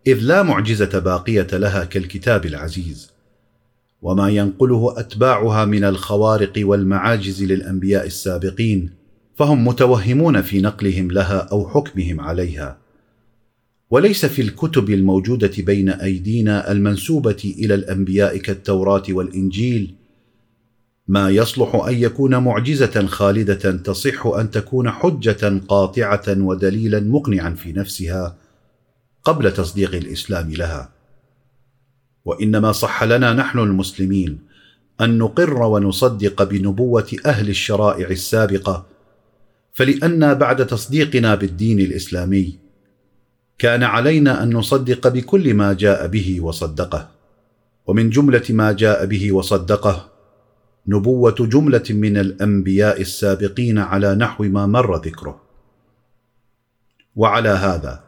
إذ 0.07 0.19
لا 0.19 0.43
معجزة 0.43 0.99
باقية 0.99 1.47
لها 1.53 1.85
كالكتاب 1.85 2.47
العزيز. 2.47 3.11
وما 4.03 4.29
ينقله 4.29 4.95
أتباعها 4.97 5.65
من 5.65 5.85
الخوارق 5.85 6.53
والمعاجز 6.57 7.43
للأنبياء 7.43 8.07
السابقين 8.07 8.91
فهم 9.37 9.69
متوهمون 9.69 10.43
في 10.43 10.61
نقلهم 10.61 11.11
لها 11.11 11.39
أو 11.39 11.69
حكمهم 11.69 12.21
عليها. 12.21 12.79
وليس 13.91 14.27
في 14.27 14.43
الكتب 14.43 14.91
الموجودة 14.91 15.51
بين 15.59 15.89
أيدينا 15.89 16.73
المنسوبة 16.73 17.55
إلى 17.59 17.75
الأنبياء 17.75 18.37
كالتوراة 18.37 19.03
والإنجيل. 19.09 19.95
ما 21.09 21.31
يصلح 21.31 21.75
أن 21.75 21.95
يكون 21.95 22.37
معجزة 22.37 23.07
خالدة 23.07 23.73
تصح 23.77 24.27
أن 24.27 24.51
تكون 24.51 24.91
حجة 24.91 25.61
قاطعة 25.69 26.25
ودليلا 26.29 27.01
مقنعا 27.01 27.51
في 27.51 27.73
نفسها 27.73 28.37
قبل 29.25 29.53
تصديق 29.53 29.95
الإسلام 29.95 30.51
لها. 30.51 30.98
وإنما 32.29 32.73
صح 32.73 33.05
لنا 33.05 33.33
نحن 33.33 33.59
المسلمين 33.59 34.39
أن 35.01 35.19
نقر 35.19 35.63
ونصدق 35.63 36.43
بنبوة 36.43 37.11
أهل 37.27 37.49
الشرائع 37.49 38.09
السابقة 38.09 38.87
فلأن 39.73 40.35
بعد 40.35 40.67
تصديقنا 40.67 41.35
بالدين 41.35 41.81
الإسلامي 41.81 42.59
كان 43.59 43.83
علينا 43.83 44.43
أن 44.43 44.53
نصدق 44.53 45.09
بكل 45.09 45.55
ما 45.55 45.73
جاء 45.73 46.07
به 46.07 46.41
وصدقه. 46.41 47.09
ومن 47.87 48.11
جملة 48.11 48.43
ما 48.51 48.73
جاء 48.73 49.07
به 49.07 49.33
وصدقه 49.33 50.09
نبوة 50.89 51.37
جملة 51.41 51.85
من 51.91 52.17
الأنبياء 52.17 53.01
السابقين 53.01 53.79
على 53.79 54.15
نحو 54.15 54.45
ما 54.45 54.67
مر 54.67 54.97
ذكره. 54.97 55.41
وعلى 57.17 57.49
هذا 57.49 58.08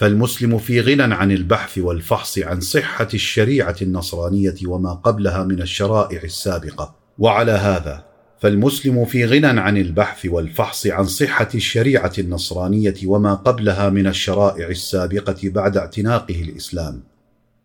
فالمسلم 0.00 0.58
في 0.58 0.80
غنى 0.80 1.14
عن 1.14 1.32
البحث 1.32 1.78
والفحص 1.78 2.38
عن 2.38 2.60
صحة 2.60 3.08
الشريعة 3.14 3.76
النصرانية 3.82 4.54
وما 4.66 4.92
قبلها 4.92 5.44
من 5.44 5.62
الشرائع 5.62 6.22
السابقة. 6.22 6.94
وعلى 7.18 7.52
هذا 7.52 8.04
فالمسلم 8.40 9.04
في 9.04 9.24
غنى 9.24 9.60
عن 9.60 9.76
البحث 9.76 10.26
والفحص 10.26 10.86
عن 10.86 11.04
صحة 11.04 11.48
الشريعة 11.54 12.12
النصرانية 12.18 12.94
وما 13.04 13.34
قبلها 13.34 13.90
من 13.90 14.06
الشرائع 14.06 14.68
السابقة 14.68 15.38
بعد 15.44 15.76
اعتناقه 15.76 16.42
الإسلام. 16.42 17.02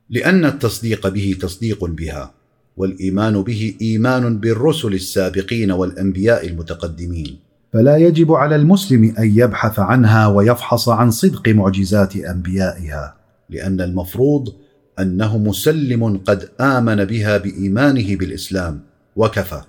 لأن 0.10 0.45
التصديق 0.45 1.08
به 1.08 1.36
تصديق 1.41 1.86
بها 1.86 2.34
والإيمان 2.78 3.41
به 3.43 3.76
إيمان 3.82 4.39
بالرسل 4.39 4.93
السابقين 4.93 5.71
والأنبياء 5.71 6.48
المتقدمين. 6.48 7.44
فلا 7.75 7.97
يجب 7.97 8.31
على 8.31 8.55
المسلم 8.55 9.15
أن 9.19 9.31
يبحث 9.35 9.79
عنها 9.79 10.27
ويفحص 10.27 10.89
عن 10.89 11.11
صدق 11.11 11.47
معجزات 11.47 12.15
أنبيائها 12.15 13.15
لأن 13.49 13.81
المفروض 13.81 14.53
أنه 14.99 15.38
مسلم 15.38 16.17
قد 16.17 16.49
آمن 16.61 17.05
بها 17.05 17.38
بإيمانه 17.38 18.15
بالإسلام 18.15 18.81
وكفى. 19.15 19.61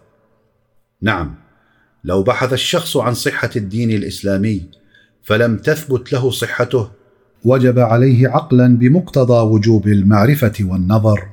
نعم 1.02 1.34
لو 2.04 2.22
بحث 2.22 2.52
الشخص 2.52 2.96
عن 2.96 3.14
صحة 3.14 3.50
الدين 3.56 3.90
الإسلامي 3.90 4.62
فلم 5.22 5.56
تثبت 5.56 6.12
له 6.12 6.30
صحته 6.30 6.90
وجب 7.44 7.78
عليه 7.78 8.28
عقلا 8.28 8.76
بمقتضى 8.76 9.54
وجوب 9.54 9.88
المعرفة 9.88 10.54
والنظر 10.60 11.28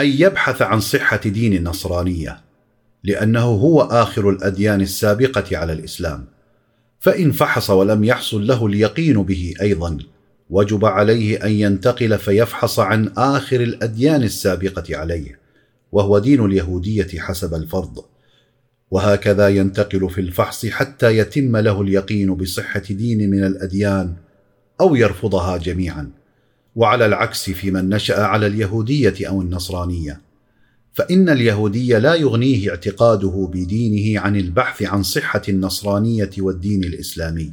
أن 0.00 0.06
يبحث 0.06 0.62
عن 0.62 0.80
صحة 0.80 1.20
دين 1.24 1.52
النصرانية. 1.52 2.51
لأنه 3.04 3.44
هو 3.44 3.82
آخر 3.82 4.30
الأديان 4.30 4.80
السابقة 4.80 5.56
على 5.56 5.72
الإسلام. 5.72 6.24
فإن 7.00 7.32
فحص 7.32 7.70
ولم 7.70 8.04
يحصل 8.04 8.46
له 8.46 8.66
اليقين 8.66 9.22
به 9.22 9.54
أيضا 9.60 9.98
وجب 10.50 10.84
عليه 10.84 11.44
أن 11.44 11.50
ينتقل 11.50 12.18
فيفحص 12.18 12.78
عن 12.78 13.08
آخر 13.16 13.60
الأديان 13.60 14.22
السابقة 14.22 14.96
عليه 14.96 15.38
وهو 15.92 16.18
دين 16.18 16.44
اليهودية 16.44 17.20
حسب 17.20 17.54
الفرض. 17.54 18.04
وهكذا 18.90 19.48
ينتقل 19.48 20.10
في 20.10 20.20
الفحص 20.20 20.66
حتى 20.66 21.18
يتم 21.18 21.56
له 21.56 21.82
اليقين 21.82 22.34
بصحة 22.34 22.82
دين 22.90 23.30
من 23.30 23.44
الأديان 23.44 24.14
أو 24.80 24.94
يرفضها 24.94 25.56
جميعا. 25.56 26.10
وعلى 26.76 27.06
العكس 27.06 27.50
في 27.50 27.70
من 27.70 27.88
نشأ 27.88 28.22
على 28.22 28.46
اليهودية 28.46 29.28
أو 29.28 29.42
النصرانية. 29.42 30.20
فإن 30.92 31.28
اليهودي 31.28 31.92
لا 31.92 32.14
يغنيه 32.14 32.70
اعتقاده 32.70 33.50
بدينه 33.52 34.20
عن 34.20 34.36
البحث 34.36 34.82
عن 34.82 35.02
صحة 35.02 35.42
النصرانية 35.48 36.30
والدين 36.38 36.84
الإسلامي 36.84 37.52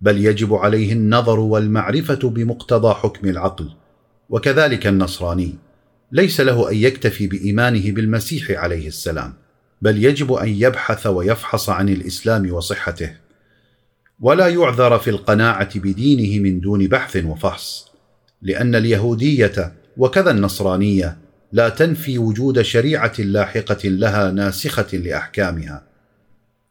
بل 0.00 0.26
يجب 0.26 0.54
عليه 0.54 0.92
النظر 0.92 1.40
والمعرفة 1.40 2.28
بمقتضى 2.28 2.94
حكم 2.94 3.28
العقل 3.28 3.68
وكذلك 4.30 4.86
النصراني. 4.86 5.54
ليس 6.12 6.40
له 6.40 6.70
أن 6.70 6.76
يكتفي 6.76 7.26
بإيمانه 7.26 7.92
بالمسيح 7.92 8.50
عليه 8.50 8.88
السلام 8.88 9.32
بل 9.82 10.04
يجب 10.04 10.32
أن 10.32 10.48
يبحث 10.48 11.06
ويفحص 11.06 11.68
عن 11.68 11.88
الإسلام 11.88 12.52
وصحته. 12.52 13.16
ولا 14.20 14.48
يعذر 14.48 14.98
في 14.98 15.10
القناعة 15.10 15.78
بدينه 15.78 16.42
من 16.42 16.60
دون 16.60 16.86
بحث 16.86 17.24
وفحص 17.24 17.86
لأن 18.42 18.74
اليهودية 18.74 19.72
وكذا 19.96 20.30
النصرانية 20.30 21.18
لا 21.52 21.68
تنفي 21.68 22.18
وجود 22.18 22.62
شريعة 22.62 23.12
لاحقة 23.18 23.88
لها 23.88 24.30
ناسخة 24.30 24.96
لأحكامها. 24.96 25.82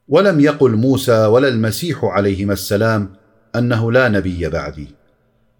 ولم 0.07 0.39
يقل 0.39 0.75
موسى 0.75 1.25
ولا 1.25 1.47
المسيح 1.47 2.05
عليهما 2.05 2.53
السلام 2.53 3.09
أنه 3.55 3.91
لا 3.91 4.09
نبي 4.09 4.49
بعدي. 4.49 4.87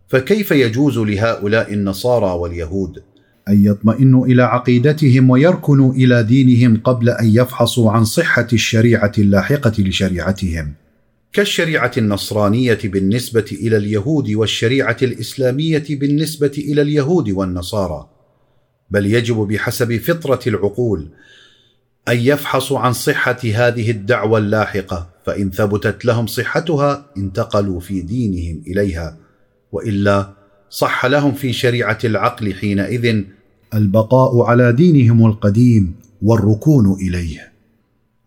فكيف 0.07 0.51
يجوز 0.51 0.97
لهؤلاء 0.97 1.73
النصارى 1.73 2.31
واليهود 2.31 3.03
أن 3.49 3.65
يطمئنوا 3.65 4.25
إلى 4.25 4.43
عقيدتهم 4.43 5.29
ويركنوا 5.29 5.93
إلى 5.93 6.23
دينهم 6.23 6.81
قبل 6.83 7.09
أن 7.09 7.27
يفحصوا 7.27 7.91
عن 7.91 8.05
صحة 8.05 8.47
الشريعة 8.53 9.11
اللاحقة 9.17 9.73
لشريعتهم؟ 9.79 10.73
كالشريعة 11.33 11.91
النصرانية 11.97 12.79
بالنسبة 12.83 13.45
إلى 13.51 13.77
اليهود 13.77 14.29
والشريعة 14.29 14.97
الإسلامية 15.01 15.85
بالنسبة 15.89 16.51
إلى 16.57 16.81
اليهود 16.81 17.29
والنصارى. 17.29 18.18
بل 18.91 19.05
يجب 19.05 19.35
بحسب 19.35 19.97
فطرة 19.97 20.39
العقول 20.47 21.07
أن 22.09 22.17
يفحصوا 22.17 22.79
عن 22.79 22.93
صحة 22.93 23.37
هذه 23.43 23.91
الدعوة 23.91 24.39
اللاحقة 24.39 25.09
فإن 25.25 25.51
ثبتت 25.51 26.05
لهم 26.05 26.27
صحتها 26.27 27.05
انتقلوا 27.17 27.79
في 27.79 28.01
دينهم 28.01 28.63
إليها 28.67 29.17
وإلا 29.71 30.33
صح 30.69 31.05
لهم 31.05 31.33
في 31.33 31.53
شريعة 31.53 31.97
العقل 32.03 32.53
حينئذ 32.53 33.23
البقاء 33.73 34.41
على 34.41 34.73
دينهم 34.73 35.25
القديم 35.25 35.95
والركون 36.21 36.93
إليه. 36.93 37.51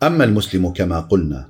أما 0.02 0.24
المسلم 0.24 0.68
كما 0.68 1.00
قلنا 1.00 1.48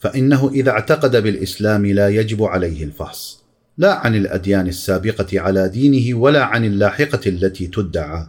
فإنه 0.00 0.50
إذا 0.54 0.70
اعتقد 0.70 1.16
بالإسلام 1.16 1.86
لا 1.86 2.08
يجب 2.08 2.42
عليه 2.42 2.84
الفحص 2.84 3.44
لا 3.78 3.94
عن 3.94 4.14
الأديان 4.14 4.66
السابقة 4.66 5.40
على 5.40 5.68
دينه 5.68 6.18
ولا 6.18 6.44
عن 6.44 6.64
اللاحقة 6.64 7.20
التي 7.26 7.66
تدعى. 7.66 8.26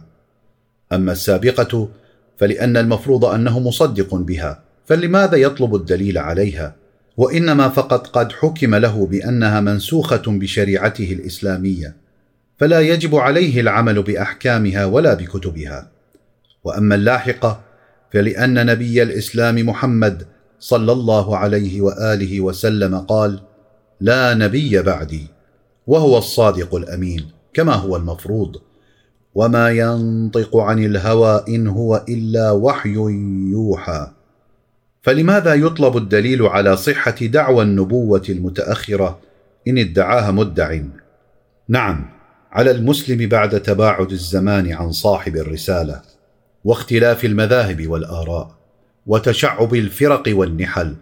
أما 0.92 1.12
السابقة 1.12 1.88
فلأن 2.38 2.76
المفروض 2.76 3.24
أنه 3.24 3.60
مصدق 3.60 4.14
بها 4.14 4.62
فلماذا 4.86 5.36
يطلب 5.36 5.74
الدليل 5.74 6.18
عليها؟ 6.18 6.74
وإنما 7.16 7.68
فقط 7.68 8.06
قد 8.06 8.32
حكم 8.32 8.74
له 8.74 9.06
بأنها 9.06 9.60
منسوخة 9.60 10.22
بشريعته 10.26 11.12
الإسلامية 11.12 11.96
فلا 12.58 12.80
يجب 12.80 13.16
عليه 13.16 13.60
العمل 13.60 14.02
بأحكامها 14.02 14.84
ولا 14.84 15.14
بكتبها. 15.14 15.90
وأما 16.64 16.94
اللاحقة 16.94 17.60
فلأن 18.12 18.66
نبي 18.66 19.02
الإسلام 19.02 19.68
محمد 19.68 20.26
صلى 20.58 20.92
الله 20.92 21.36
عليه 21.36 21.80
وآله 21.80 22.40
وسلم 22.40 22.98
قال 22.98 23.40
لا 24.00 24.34
نبي 24.34 24.82
بعدي 24.82 25.26
وهو 25.86 26.18
الصادق 26.18 26.74
الأمين 26.74 27.26
كما 27.54 27.74
هو 27.74 27.96
المفروض. 27.96 28.56
وما 29.34 29.70
ينطق 29.70 30.56
عن 30.56 30.84
الهوى 30.84 31.44
ان 31.48 31.66
هو 31.66 32.04
الا 32.08 32.50
وحي 32.50 32.94
يوحى. 33.50 34.10
فلماذا 35.02 35.54
يطلب 35.54 35.96
الدليل 35.96 36.42
على 36.42 36.76
صحه 36.76 37.16
دعوى 37.20 37.62
النبوه 37.62 38.22
المتاخره 38.28 39.18
ان 39.68 39.78
ادعاها 39.78 40.30
مدع؟ 40.30 40.80
نعم 41.68 42.10
على 42.52 42.70
المسلم 42.70 43.28
بعد 43.28 43.62
تباعد 43.62 44.10
الزمان 44.10 44.72
عن 44.72 44.92
صاحب 44.92 45.36
الرساله 45.36 46.02
واختلاف 46.64 47.24
المذاهب 47.24 47.86
والآراء 47.86 48.50
وتشعب 49.06 49.74
الفرق 49.74 50.22
والنحل 50.28 50.96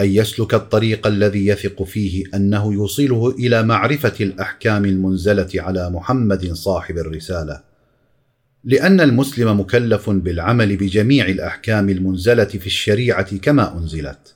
أن 0.00 0.06
يسلك 0.06 0.54
الطريق 0.54 1.06
الذي 1.06 1.46
يثق 1.46 1.82
فيه 1.82 2.24
أنه 2.34 2.72
يوصله 2.72 3.30
إلى 3.30 3.62
معرفة 3.62 4.12
الأحكام 4.20 4.84
المنزلة 4.84 5.48
على 5.56 5.90
محمد 5.90 6.52
صاحب 6.52 6.98
الرسالة. 6.98 7.73
لأن 8.64 9.00
المسلم 9.00 9.60
مكلف 9.60 10.10
بالعمل 10.10 10.76
بجميع 10.76 11.26
الأحكام 11.26 11.88
المنزلة 11.88 12.44
في 12.44 12.66
الشريعة 12.66 13.36
كما 13.36 13.78
أنزلت. 13.78 14.34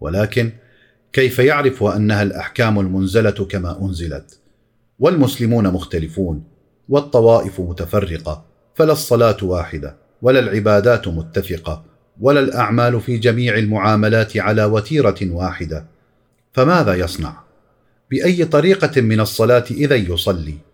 ولكن 0.00 0.52
كيف 1.12 1.38
يعرف 1.38 1.82
أنها 1.82 2.22
الأحكام 2.22 2.80
المنزلة 2.80 3.30
كما 3.30 3.82
أنزلت؟ 3.82 4.38
والمسلمون 4.98 5.68
مختلفون 5.68 6.44
والطوائف 6.88 7.60
متفرقة 7.60 8.44
فلا 8.74 8.92
الصلاة 8.92 9.36
واحدة 9.42 9.96
ولا 10.22 10.38
العبادات 10.38 11.08
متفقة 11.08 11.84
ولا 12.20 12.40
الأعمال 12.40 13.00
في 13.00 13.18
جميع 13.18 13.58
المعاملات 13.58 14.36
على 14.36 14.64
وتيرة 14.64 15.18
واحدة. 15.22 15.86
فماذا 16.52 16.94
يصنع؟ 16.94 17.42
بأي 18.10 18.44
طريقة 18.44 19.00
من 19.00 19.20
الصلاة 19.20 19.64
إذا 19.70 19.94
يصلي؟ 19.94 20.65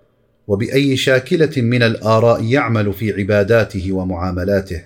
وبأي 0.53 0.97
شاكلة 0.97 1.51
من 1.57 1.83
الآراء 1.83 2.45
يعمل 2.45 2.93
في 2.93 3.13
عباداته 3.13 3.93
ومعاملاته 3.93 4.83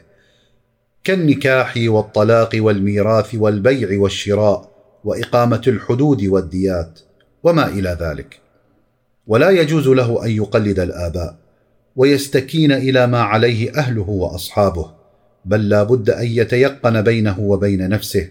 كالنكاح 1.04 1.74
والطلاق 1.86 2.50
والميراث 2.54 3.34
والبيع 3.34 4.00
والشراء 4.00 4.70
وإقامة 5.04 5.62
الحدود 5.66 6.24
والديات 6.24 7.00
وما 7.42 7.66
إلى 7.66 7.96
ذلك. 8.00 8.40
ولا 9.26 9.50
يجوز 9.50 9.88
له 9.88 10.24
أن 10.24 10.30
يقلد 10.30 10.78
الآباء 10.78 11.36
ويستكين 11.96 12.72
إلى 12.72 13.06
ما 13.06 13.20
عليه 13.20 13.72
أهله 13.78 14.08
وأصحابه 14.10 14.90
بل 15.44 15.68
لا 15.68 15.82
بد 15.82 16.10
أن 16.10 16.26
يتيقن 16.26 17.02
بينه 17.02 17.40
وبين 17.40 17.88
نفسه 17.88 18.28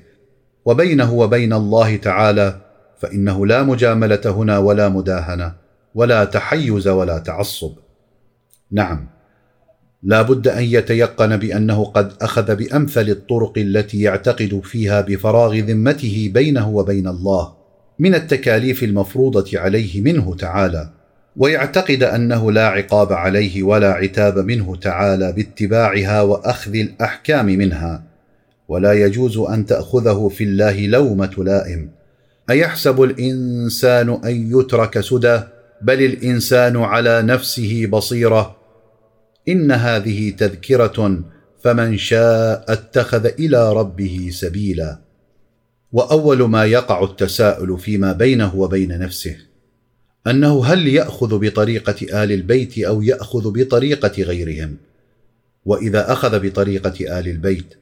وبينه 0.65 1.13
وبين 1.13 1.53
الله 1.53 1.95
تعالى 1.95 2.61
فإنه 2.99 3.45
لا 3.45 3.63
مجاملة 3.63 4.21
هنا 4.25 4.57
ولا 4.57 4.89
مداهنة. 4.89 5.64
ولا 5.95 6.23
تحيز 6.25 6.87
ولا 6.87 7.17
تعصب. 7.17 7.71
نعم. 8.71 9.07
لا 10.03 10.21
بد 10.21 10.47
أن 10.47 10.63
يتيقن 10.63 11.37
بأنه 11.37 11.85
قد 11.85 12.13
أخذ 12.21 12.55
بأمثل 12.55 13.09
الطرق 13.09 13.53
التي 13.57 14.01
يعتقد 14.01 14.61
فيها 14.63 15.01
بفراغ 15.01 15.55
ذمته 15.55 16.31
بينه 16.33 16.69
وبين 16.69 17.07
الله 17.07 17.53
من 17.99 18.15
التكاليف 18.15 18.83
المفروضة 18.83 19.59
عليه 19.59 20.01
منه 20.01 20.35
تعالى 20.35 20.89
ويعتقد 21.37 22.03
أنه 22.03 22.51
لا 22.51 22.67
عقاب 22.67 23.13
عليه 23.13 23.63
ولا 23.63 23.93
عتاب 23.93 24.37
منه 24.37 24.75
تعالى 24.75 25.31
باتباعها 25.31 26.21
وأخذ 26.21 26.75
الأحكام 26.75 27.45
منها. 27.45 28.03
ولا 28.67 28.93
يجوز 28.93 29.37
أن 29.37 29.65
تأخذه 29.65 30.27
في 30.27 30.43
الله 30.43 30.87
لومة 30.87 31.33
لائم. 31.37 31.89
أيحسب 32.49 33.03
الإنسان 33.03 34.09
أن 34.25 34.59
يترك 34.59 34.99
سدى؟ 34.99 35.39
بل 35.81 36.03
الإنسان 36.03 36.77
على 36.77 37.21
نفسه 37.21 37.87
بصيرة. 37.87 38.55
إن 39.49 39.71
هذه 39.71 40.29
تذكرة 40.29 41.23
فمن 41.63 41.97
شاء 41.97 42.65
اتخذ 42.67 43.25
إلى 43.25 43.73
ربه 43.73 44.29
سبيلا. 44.31 44.99
وأول 45.91 46.43
ما 46.43 46.65
يقع 46.65 47.03
التساؤل 47.03 47.79
فيما 47.79 48.11
بينه 48.11 48.55
وبين 48.55 48.99
نفسه 48.99 49.37
أنه 50.27 50.65
هل 50.65 50.87
يأخذ 50.87 51.39
بطريقة 51.39 52.23
آل 52.23 52.31
البيت 52.31 52.79
أو 52.79 53.01
يأخذ 53.01 53.51
بطريقة 53.51 54.23
غيرهم؟ 54.23 54.77
وإذا 55.65 56.11
أخذ 56.11 56.39
بطريقة 56.39 57.19
آل 57.19 57.27
البيت 57.27 57.73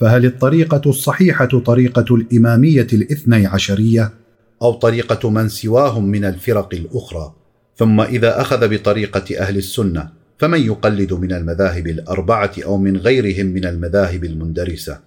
فهل 0.00 0.24
الطريقة 0.24 0.82
الصحيحة 0.86 1.46
طريقة 1.46 2.14
الإمامية 2.14 2.86
الاثني 2.92 3.46
عشرية؟ 3.46 4.12
أو 4.62 4.72
طريقة 4.72 5.30
من 5.30 5.48
سواهم 5.48 6.04
من 6.04 6.24
الفرق 6.24 6.74
الأخرى. 6.74 7.34
ثم 7.76 8.00
إذا 8.00 8.40
أخذ 8.40 8.68
بطريقة 8.68 9.38
أهل 9.38 9.56
السنة 9.56 10.08
فمن 10.38 10.60
يقلد 10.60 11.12
من 11.12 11.32
المذاهب 11.32 11.86
الأربعة 11.86 12.52
أو 12.64 12.78
من 12.78 12.96
غيرهم 12.96 13.46
من 13.46 13.64
المذاهب 13.64 14.24
المندرسة؟ 14.24 15.00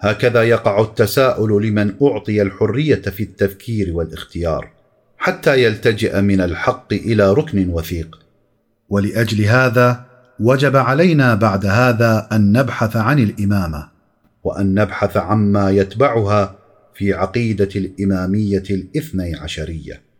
هكذا 0.00 0.42
يقع 0.42 0.80
التساؤل 0.80 1.66
لمن 1.66 1.94
أعطي 2.02 2.42
الحرية 2.42 3.02
في 3.02 3.22
التفكير 3.22 3.96
والاختيار 3.96 4.70
حتى 5.18 5.64
يلتجئ 5.64 6.20
من 6.20 6.40
الحق 6.40 6.92
إلى 6.92 7.32
ركن 7.32 7.68
وثيق. 7.68 8.18
ولأجل 8.88 9.44
هذا 9.44 10.04
وجب 10.40 10.76
علينا 10.76 11.34
بعد 11.34 11.66
هذا 11.66 12.28
أن 12.32 12.52
نبحث 12.52 12.96
عن 12.96 13.18
الإمامة 13.18 13.88
وأن 14.44 14.74
نبحث 14.74 15.16
عما 15.16 15.70
يتبعها 15.70 16.54
في 16.94 17.12
عقيدة 17.12 17.68
الإمامية 17.76 18.62
الاثني 18.70 19.34
عشرية. 19.34 20.11